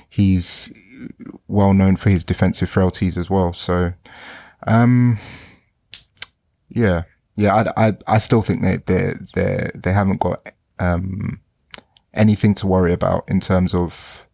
[0.09, 0.71] he's
[1.49, 3.51] well known for his defensive frailties as well.
[3.51, 3.93] So,
[4.65, 5.19] um,
[6.69, 7.03] yeah,
[7.35, 11.41] yeah, I, I, I still think they they they they haven't got um
[12.13, 14.24] anything to worry about in terms of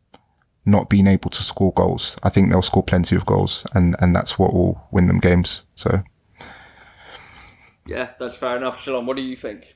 [0.65, 2.17] not being able to score goals.
[2.23, 5.63] I think they'll score plenty of goals, and and that's what will win them games.
[5.75, 6.01] So
[7.85, 8.81] Yeah, that's fair enough.
[8.81, 9.75] Shalom, what do you think?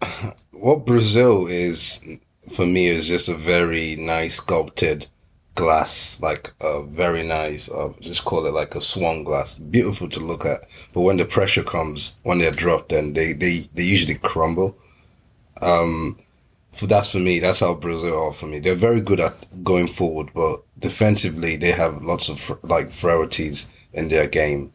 [0.52, 2.04] what Brazil is
[2.50, 5.08] for me is just a very nice sculpted
[5.54, 10.20] glass, like a very nice, uh, just call it like a swan glass, beautiful to
[10.20, 10.60] look at.
[10.94, 14.76] But when the pressure comes, when they're dropped, then they they they usually crumble.
[15.60, 16.18] Um,
[16.76, 17.38] for that's for me.
[17.38, 18.58] That's how Brazil are for me.
[18.58, 24.08] They're very good at going forward, but defensively they have lots of like frailties in
[24.08, 24.72] their game.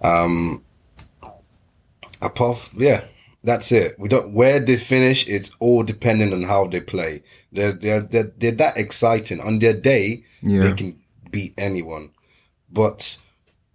[0.00, 0.64] Um,
[2.22, 3.04] apart, yeah,
[3.44, 3.98] that's it.
[3.98, 5.28] We don't where they finish.
[5.28, 7.22] It's all dependent on how they play.
[7.52, 10.24] They're they're they're, they're that exciting on their day.
[10.42, 10.62] Yeah.
[10.62, 11.00] They can
[11.30, 12.10] beat anyone,
[12.70, 13.18] but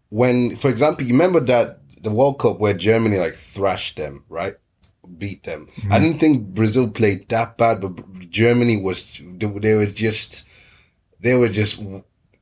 [0.10, 4.54] when, for example, you remember that the World Cup where Germany like thrashed them, right?
[5.24, 5.70] Beat them.
[5.90, 10.46] I didn't think Brazil played that bad, but Germany was they, they were just
[11.22, 11.82] they were just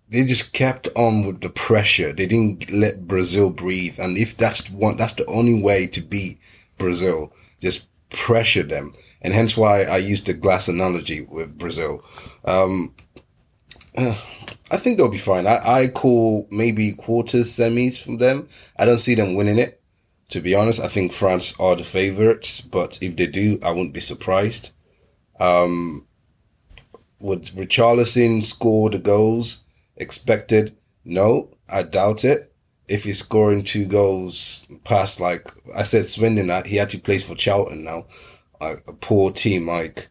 [0.09, 2.11] they just kept on with the pressure.
[2.11, 3.99] They didn't let Brazil breathe.
[3.99, 6.39] And if that's one, that's the only way to beat
[6.79, 7.31] Brazil.
[7.59, 8.95] Just pressure them.
[9.21, 12.03] And hence why I used the glass analogy with Brazil.
[12.43, 12.95] Um,
[13.95, 15.45] I think they'll be fine.
[15.45, 18.49] I, I call maybe quarters, semis from them.
[18.79, 19.80] I don't see them winning it.
[20.31, 23.93] To be honest, I think France are the favorites, but if they do, I wouldn't
[23.93, 24.71] be surprised.
[25.39, 26.07] Um,
[27.19, 29.63] would Richarlison score the goals?
[30.01, 30.75] expected?
[31.05, 32.53] No, I doubt it.
[32.87, 37.85] If he's scoring two goals past, like I said, Swindon, he actually plays for Charlton
[37.85, 38.05] now,
[38.59, 40.09] a poor team like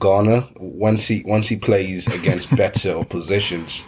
[0.00, 0.48] Ghana.
[0.56, 3.84] Once he once he plays against better oppositions,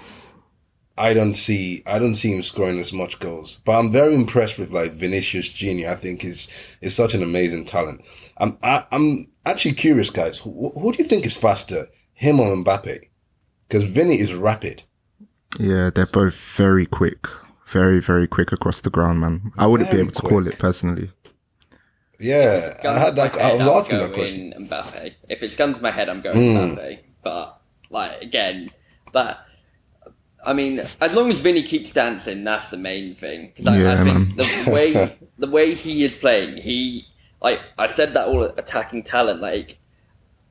[0.99, 3.61] I don't see I don't see him scoring as much goals.
[3.65, 5.91] But I'm very impressed with like Vinicius Junior.
[5.91, 6.49] I think is
[6.81, 8.03] is such an amazing talent.
[8.39, 10.39] I'm I, I'm actually curious, guys.
[10.39, 13.01] Who, who do you think is faster, him or Mbappe?
[13.67, 14.83] Because Vinny is rapid.
[15.59, 17.27] Yeah, they're both very quick,
[17.67, 19.53] very very quick across the ground, man.
[19.57, 21.11] I wouldn't Very be able to call it personally.
[22.21, 23.39] Yeah, I had to my that.
[23.41, 24.55] I was I'm asking that question.
[24.69, 25.15] Mbappe.
[25.29, 26.75] If it's gun to my head, I'm going Hmm.
[26.75, 26.99] Mbappe.
[27.23, 28.69] But like again,
[29.13, 29.39] that
[30.45, 33.49] I mean, as long as Vinny keeps dancing, that's the main thing.
[33.49, 34.33] Because I, Yeah, I man.
[34.37, 37.07] think the way the way he is playing, he
[37.41, 39.41] like I said that all attacking talent.
[39.41, 39.79] Like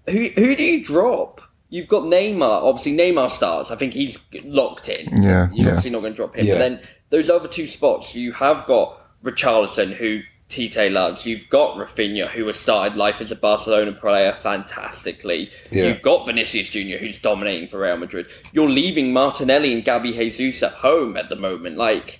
[0.09, 1.41] who who do you drop?
[1.69, 2.63] You've got Neymar.
[2.63, 3.71] Obviously, Neymar starts.
[3.71, 5.21] I think he's locked in.
[5.21, 5.67] Yeah, you're yeah.
[5.67, 6.45] obviously not going to drop him.
[6.45, 6.53] Yeah.
[6.53, 11.25] But then those other two spots, you have got Richarlison, who Tite loves.
[11.25, 15.51] You've got Raphinha, who has started life as a Barcelona player fantastically.
[15.71, 15.87] Yeah.
[15.87, 18.27] You've got Vinicius Junior, who's dominating for Real Madrid.
[18.53, 22.19] You're leaving Martinelli and Gabby Jesus at home at the moment, like,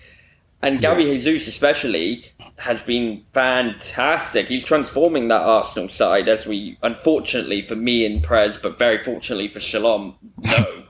[0.62, 2.26] and Gabby Jesus especially
[2.58, 4.48] has been fantastic.
[4.48, 9.48] He's transforming that Arsenal side, as we unfortunately for me and Prez, but very fortunately
[9.48, 10.84] for Shalom, no.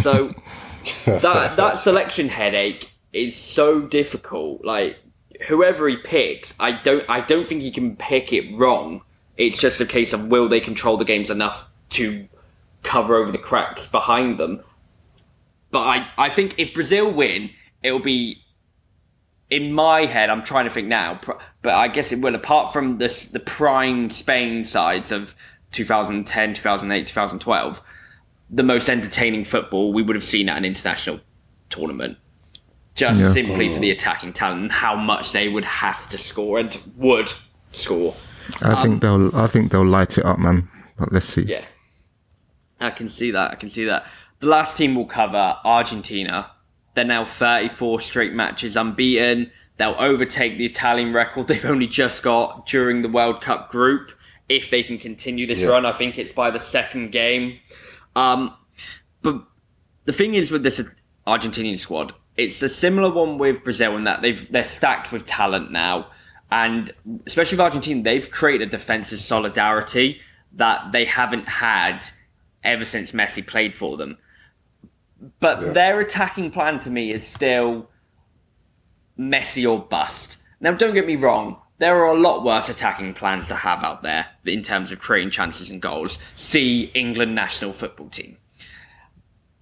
[0.00, 0.28] so
[1.04, 4.64] that that selection headache is so difficult.
[4.64, 4.98] Like
[5.42, 9.02] whoever he picks, I don't I don't think he can pick it wrong.
[9.36, 12.28] It's just a case of will they control the games enough to
[12.82, 14.62] cover over the cracks behind them.
[15.70, 17.50] But I, I think if Brazil win,
[17.82, 18.42] it'll be
[19.50, 20.30] in my head.
[20.30, 21.20] I'm trying to think now,
[21.62, 22.34] but I guess it will.
[22.34, 25.34] Apart from this, the prime Spain sides of
[25.72, 27.82] 2010, 2008, 2012,
[28.50, 31.20] the most entertaining football we would have seen at an international
[31.70, 32.18] tournament.
[32.94, 33.32] Just Yeah.
[33.32, 37.32] simply for the attacking talent and how much they would have to score and would
[37.72, 38.14] score.
[38.62, 40.68] I think they'll I think they'll light it up, man.
[40.98, 41.42] But let's see.
[41.42, 41.64] Yeah.
[42.80, 43.50] I can see that.
[43.52, 44.06] I can see that.
[44.40, 46.50] The last team we'll cover, Argentina.
[46.94, 49.50] They're now 34 straight matches unbeaten.
[49.78, 54.12] They'll overtake the Italian record they've only just got during the World Cup group.
[54.48, 55.68] If they can continue this Yeah.
[55.68, 57.58] run, I think it's by the second game.
[58.14, 58.54] Um,
[59.22, 59.42] but
[60.04, 60.80] the thing is with this
[61.26, 65.70] Argentinian squad, it's a similar one with Brazil in that they've they're stacked with talent
[65.70, 66.08] now,
[66.50, 66.90] and
[67.26, 70.20] especially with Argentina, they've created a defensive solidarity
[70.52, 72.04] that they haven't had
[72.62, 74.18] ever since Messi played for them.
[75.40, 77.88] But their attacking plan to me is still
[79.18, 80.38] Messi or bust.
[80.60, 81.60] Now, don't get me wrong.
[81.78, 85.30] There are a lot worse attacking plans to have out there in terms of creating
[85.30, 86.18] chances and goals.
[86.34, 88.36] See England national football team.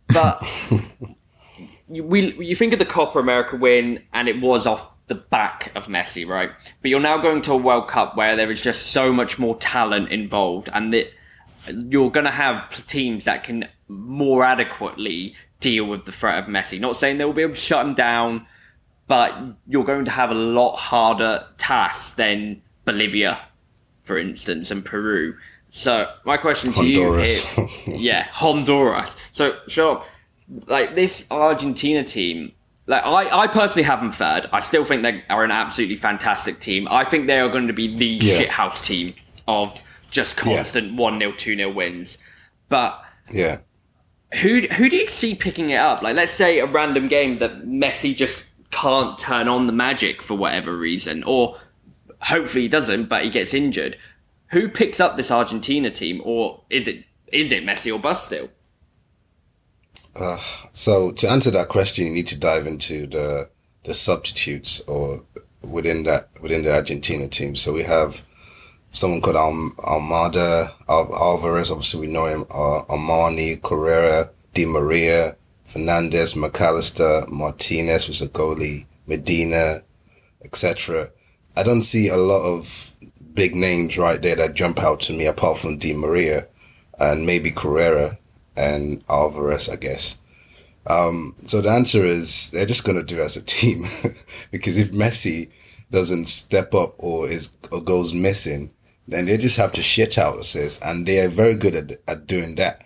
[0.09, 0.43] But
[2.01, 5.89] we, you think of the Copa America win, and it was off the back of
[5.89, 6.51] Messi, right?
[6.81, 9.57] But you're now going to a World Cup where there is just so much more
[9.57, 11.13] talent involved, and that
[11.73, 16.81] you're going to have teams that can more adequately deal with the threat of Messi.
[16.81, 18.47] Not saying they will be able to shut him down,
[19.07, 19.35] but
[19.67, 23.39] you're going to have a lot harder tasks than Bolivia,
[24.03, 25.37] for instance, and Peru.
[25.71, 27.57] So my question to Honduras.
[27.57, 29.17] you here, yeah, Honduras.
[29.33, 30.05] So sure,
[30.67, 32.53] like this Argentina team,
[32.87, 34.49] like I, I personally have them third.
[34.53, 36.89] I still think they are an absolutely fantastic team.
[36.91, 38.43] I think they are going to be the Yeah.
[38.43, 39.15] shithouse team
[39.49, 39.81] of
[40.11, 42.19] just constant one 0 two 0 wins.
[42.69, 43.59] But Yeah.
[44.43, 46.03] who who do you see picking it up?
[46.03, 50.35] Like, let's say a random game that Messi just can't turn on the magic for
[50.35, 51.59] whatever reason, or
[52.23, 53.97] hopefully he doesn't, but he gets injured.
[54.51, 58.51] Who picks up this Argentina team, or is it is it Messi or bust still?
[60.73, 63.49] So to answer that question, you need to dive into the
[63.85, 65.23] the substitutes or
[65.63, 67.57] within that within the Argentina team.
[67.57, 68.25] So we have
[68.91, 71.71] someone called Al- Almada Al- Alvarez.
[71.71, 72.43] Obviously, we know him.
[72.51, 79.83] Uh, Armani, Correa, Di Maria, Fernandez, Mac Allister, Martinez was a goalie, Medina,
[80.45, 81.11] etc.
[81.57, 82.97] I don't see a lot of
[83.35, 86.47] big names right there that jump out to me apart from Di Maria
[86.99, 88.19] and maybe Correa
[88.57, 90.19] and Alvarez, I guess.
[90.87, 93.87] Um, so the answer is they're just going to do as a team
[94.51, 95.51] because if Messi
[95.91, 98.73] doesn't step up or is or goes missing,
[99.07, 102.27] then they just have to shit out assists, and they are very good at at
[102.27, 102.83] doing that.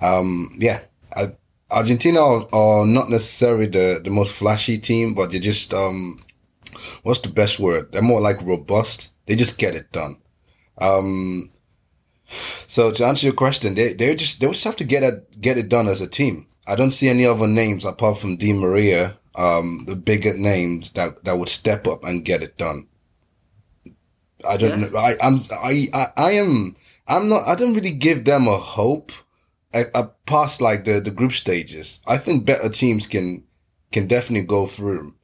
[0.00, 0.80] Um, yeah,
[1.14, 1.32] I,
[1.70, 6.16] Argentina are, are, not necessarily the the most flashy team, but they're just um,
[7.02, 7.92] what's the best word?
[7.92, 9.12] They're more like robust.
[9.26, 10.16] They just get it done.
[10.80, 11.50] Um,
[12.66, 15.58] so to answer your question, they they just they just have to get it get
[15.58, 16.46] it done as a team.
[16.66, 21.24] I don't see any other names apart from Di Maria, um, the bigger names that
[21.24, 22.88] that would step up and get it done.
[24.46, 24.88] I don't yeah.
[24.88, 24.98] know.
[24.98, 26.76] I I'm I, I I am
[27.06, 27.46] I'm not.
[27.46, 29.12] I don't really give them a hope.
[29.72, 32.00] I, I past like the the group stages.
[32.06, 33.44] I think better teams can
[33.90, 35.14] can definitely go through,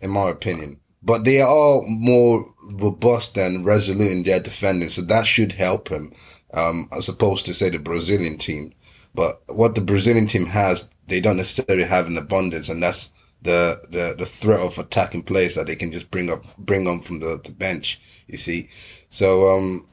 [0.00, 0.80] in my opinion.
[1.02, 6.12] But they are more robust and resolute in their defending, so that should help him
[6.54, 8.72] um, as opposed to say the Brazilian team.
[9.14, 13.10] But what the Brazilian team has, they don't necessarily have in abundance, and that's
[13.42, 17.00] the, the, the threat of attacking players that they can just bring up, bring on
[17.00, 18.68] from the, the bench, you see.
[19.08, 19.86] So, um,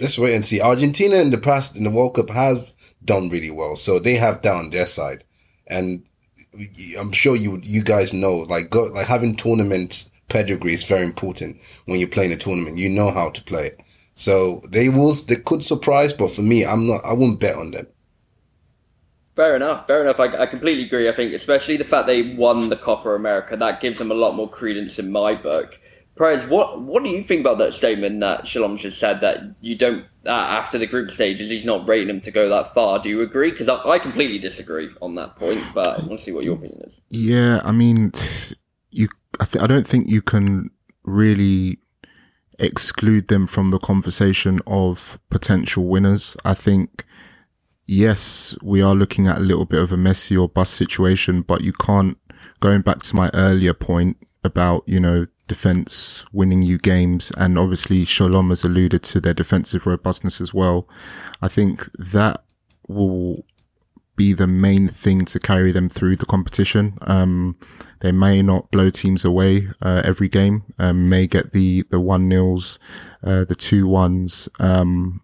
[0.00, 0.60] let's wait and see.
[0.60, 2.72] Argentina in the past, in the World Cup have
[3.04, 3.76] done really well.
[3.76, 5.24] So they have down their side.
[5.66, 6.04] And
[6.98, 11.60] I'm sure you, you guys know, like, go, like having tournament pedigree is very important
[11.86, 12.78] when you're playing a tournament.
[12.78, 13.80] You know how to play it.
[14.18, 17.70] So they will, they could surprise, but for me, I'm not, I wouldn't bet on
[17.70, 17.86] them.
[19.36, 20.18] Fair enough, fair enough.
[20.18, 21.08] I, I completely agree.
[21.08, 24.34] I think, especially the fact they won the Copa America, that gives them a lot
[24.34, 25.78] more credence in my book.
[26.16, 29.76] Prez, what what do you think about that statement that Shalom just said that you
[29.76, 32.98] don't uh, after the group stages he's not rating them to go that far?
[32.98, 33.52] Do you agree?
[33.52, 36.56] Because I, I, completely disagree on that point, but I want to see what your
[36.56, 37.00] opinion is.
[37.08, 38.10] Yeah, I mean,
[38.90, 39.06] you.
[39.38, 40.70] I, th- I don't think you can
[41.04, 41.78] really
[42.58, 46.36] exclude them from the conversation of potential winners.
[46.44, 47.04] I think,
[47.86, 51.62] yes, we are looking at a little bit of a Messi or bust situation, but
[51.62, 52.18] you can't,
[52.60, 57.32] going back to my earlier point about, you know, defense winning you games.
[57.36, 60.88] And obviously Shalom has alluded to their defensive robustness as well.
[61.40, 62.44] I think that
[62.86, 63.44] will
[64.18, 66.98] be the main thing to carry them through the competition.
[67.02, 67.56] Um,
[68.00, 70.64] they may not blow teams away uh, every game.
[70.78, 72.78] Um, may get the the one nils,
[73.22, 74.48] uh, the two ones.
[74.60, 75.22] Um,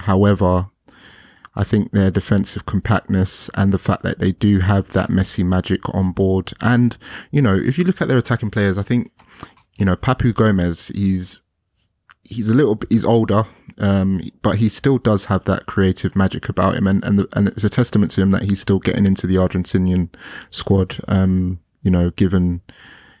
[0.00, 0.66] however,
[1.54, 5.88] I think their defensive compactness and the fact that they do have that Messi magic
[5.94, 6.98] on board, and
[7.30, 9.12] you know, if you look at their attacking players, I think
[9.78, 10.88] you know Papu Gomez.
[10.88, 11.40] He's
[12.24, 13.44] he's a little bit he's older
[13.78, 17.48] um, but he still does have that creative magic about him and and, the, and
[17.48, 20.08] it's a testament to him that he's still getting into the Argentinian
[20.50, 22.62] squad um, you know given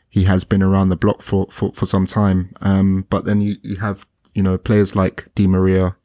[0.08, 3.56] he has been around the block for for, for some time um, but then you,
[3.62, 5.96] you have you know players like Di Maria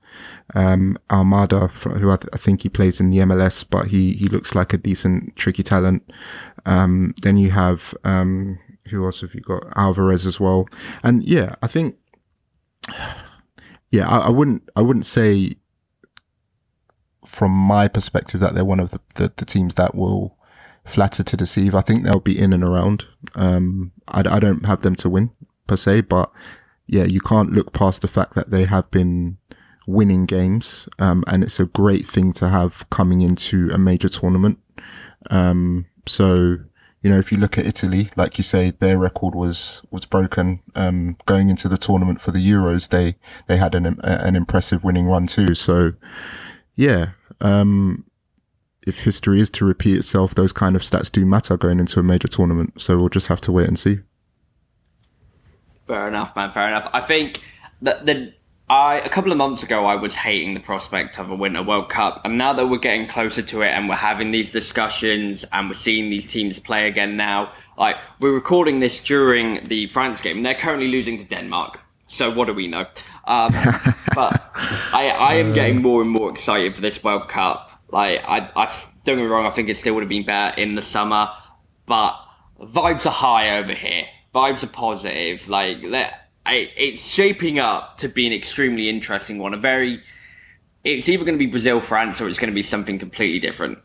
[0.56, 1.70] um, Almada,
[2.00, 4.74] who I, th- I, think he plays in the MLS, but he, he looks like
[4.74, 6.10] a decent, tricky talent.
[6.66, 9.64] Um, then you have, um, who else have you got?
[9.76, 10.68] Alvarez as well.
[11.04, 11.98] And yeah, I think
[13.92, 15.54] yeah, I, I, wouldn't I wouldn't say
[17.26, 20.38] from my perspective that they're one of the, the, the, teams that will
[20.86, 21.76] flatter to deceive.
[21.76, 23.06] I think they'll be in and around.
[23.36, 25.32] Um, I, I don't have them to win
[25.68, 26.32] per se, but
[26.88, 29.38] yeah, you can't look past the fact that they have been
[29.86, 30.88] winning games.
[30.98, 34.60] Um, and it's a great thing to have coming into a major tournament.
[35.30, 36.58] Um, so
[37.02, 40.62] you know, if you look at Italy, like you say, their record was was broken
[40.76, 42.90] um, going into the tournament for the Euros.
[42.90, 43.16] They
[43.48, 45.56] they had an an impressive winning run too.
[45.56, 45.94] So,
[46.76, 48.06] yeah, um,
[48.86, 52.04] if history is to repeat itself, those kind of stats do matter going into a
[52.04, 52.82] major tournament.
[52.82, 54.00] So we'll just have to wait and see.
[55.88, 56.52] Fair enough, man.
[56.52, 56.90] Fair enough.
[56.94, 57.42] I think
[57.82, 58.34] that the
[58.70, 61.90] I a couple of months ago I was hating the prospect of a Winter World
[61.90, 65.70] Cup, and now that we're getting closer to it and we're having these discussions and
[65.70, 70.38] we're seeing these teams play again now, like we're recording this during the France game,
[70.38, 71.80] and they're currently losing to Denmark.
[72.06, 72.86] So what do we know?
[73.26, 73.52] Um,
[74.16, 77.72] but I I am getting more and more excited for this World Cup.
[77.92, 78.66] Like I I
[79.04, 81.32] don't get me wrong, I think it still would have been better in the summer,
[81.88, 82.24] but
[82.62, 84.06] vibes are high over here.
[84.36, 85.48] Vibes are positive.
[85.50, 89.54] Like let It's shaping up to be an extremely interesting one.
[89.54, 90.02] A very,
[90.84, 93.80] it's either going to be Brazil, France, or it's going to be something completely different.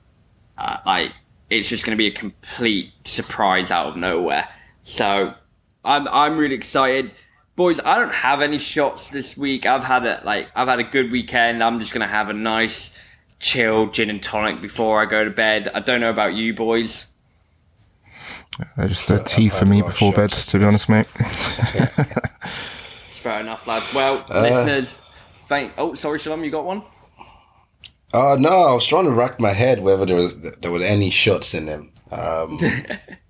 [0.56, 1.12] Uh, like
[1.50, 4.48] it's just going to be a complete surprise out of nowhere.
[4.82, 5.34] So
[5.84, 7.12] I'm I'm really excited,
[7.56, 7.80] boys.
[7.80, 9.66] I don't have any shots this week.
[9.66, 11.62] I've had a like I've had a good weekend.
[11.62, 12.92] I'm just going to have a nice
[13.40, 15.70] chill gin and tonic before I go to bed.
[15.74, 17.06] I don't know about you boys.
[18.76, 21.06] Uh, just a tea for me before bed, to be honest, mate.
[23.10, 23.92] Fair enough, lads.
[23.94, 24.98] Well, uh, listeners,
[25.46, 25.72] thank.
[25.78, 26.82] Oh, sorry, Shalom, you got one.
[28.12, 31.10] Uh, no, I was trying to rack my head whether there was there were any
[31.10, 31.92] shots in them.
[32.10, 32.60] Um,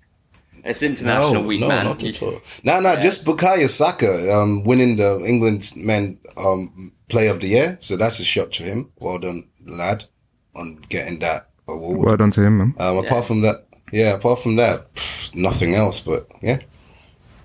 [0.65, 1.85] It's international no, week, no, man.
[1.85, 2.41] not at all.
[2.63, 7.77] No, no, just Bukayo Saka um, winning the England men um, Player of the Year.
[7.81, 8.91] So that's a shot to him.
[8.99, 10.05] Well done, lad,
[10.55, 11.99] on getting that award.
[11.99, 12.75] Well done to him, man.
[12.79, 15.99] Um, apart from that, yeah, apart from that, pff, nothing else.
[15.99, 16.59] But yeah,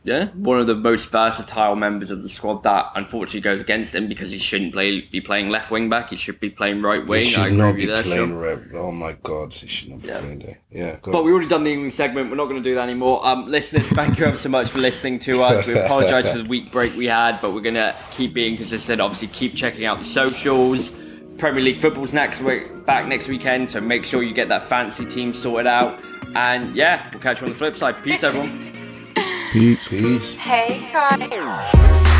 [0.03, 4.09] Yeah, one of the most versatile members of the squad that unfortunately goes against him
[4.09, 6.11] because he shouldn't play be playing left wing back.
[6.11, 7.24] He should be playing right wing.
[7.24, 8.62] he should not be there, playing rep.
[8.74, 10.59] Oh my god, he should not be playing there.
[10.70, 12.30] Yeah, go But we already done the England segment.
[12.30, 13.26] We're not going to do that anymore.
[13.26, 15.66] Um, listeners, thank you ever so much for listening to us.
[15.66, 19.01] We apologise for the week break we had, but we're going to keep being consistent.
[19.01, 20.93] Obviously, keep checking out the socials.
[21.38, 25.07] Premier League football's next week, back next weekend, so make sure you get that fancy
[25.07, 25.99] team sorted out.
[26.35, 28.03] And yeah, we'll catch you on the flip side.
[28.03, 28.51] Peace, everyone.
[29.53, 29.89] Peace.
[29.89, 30.35] Peace.
[30.37, 32.20] Hey, Kai.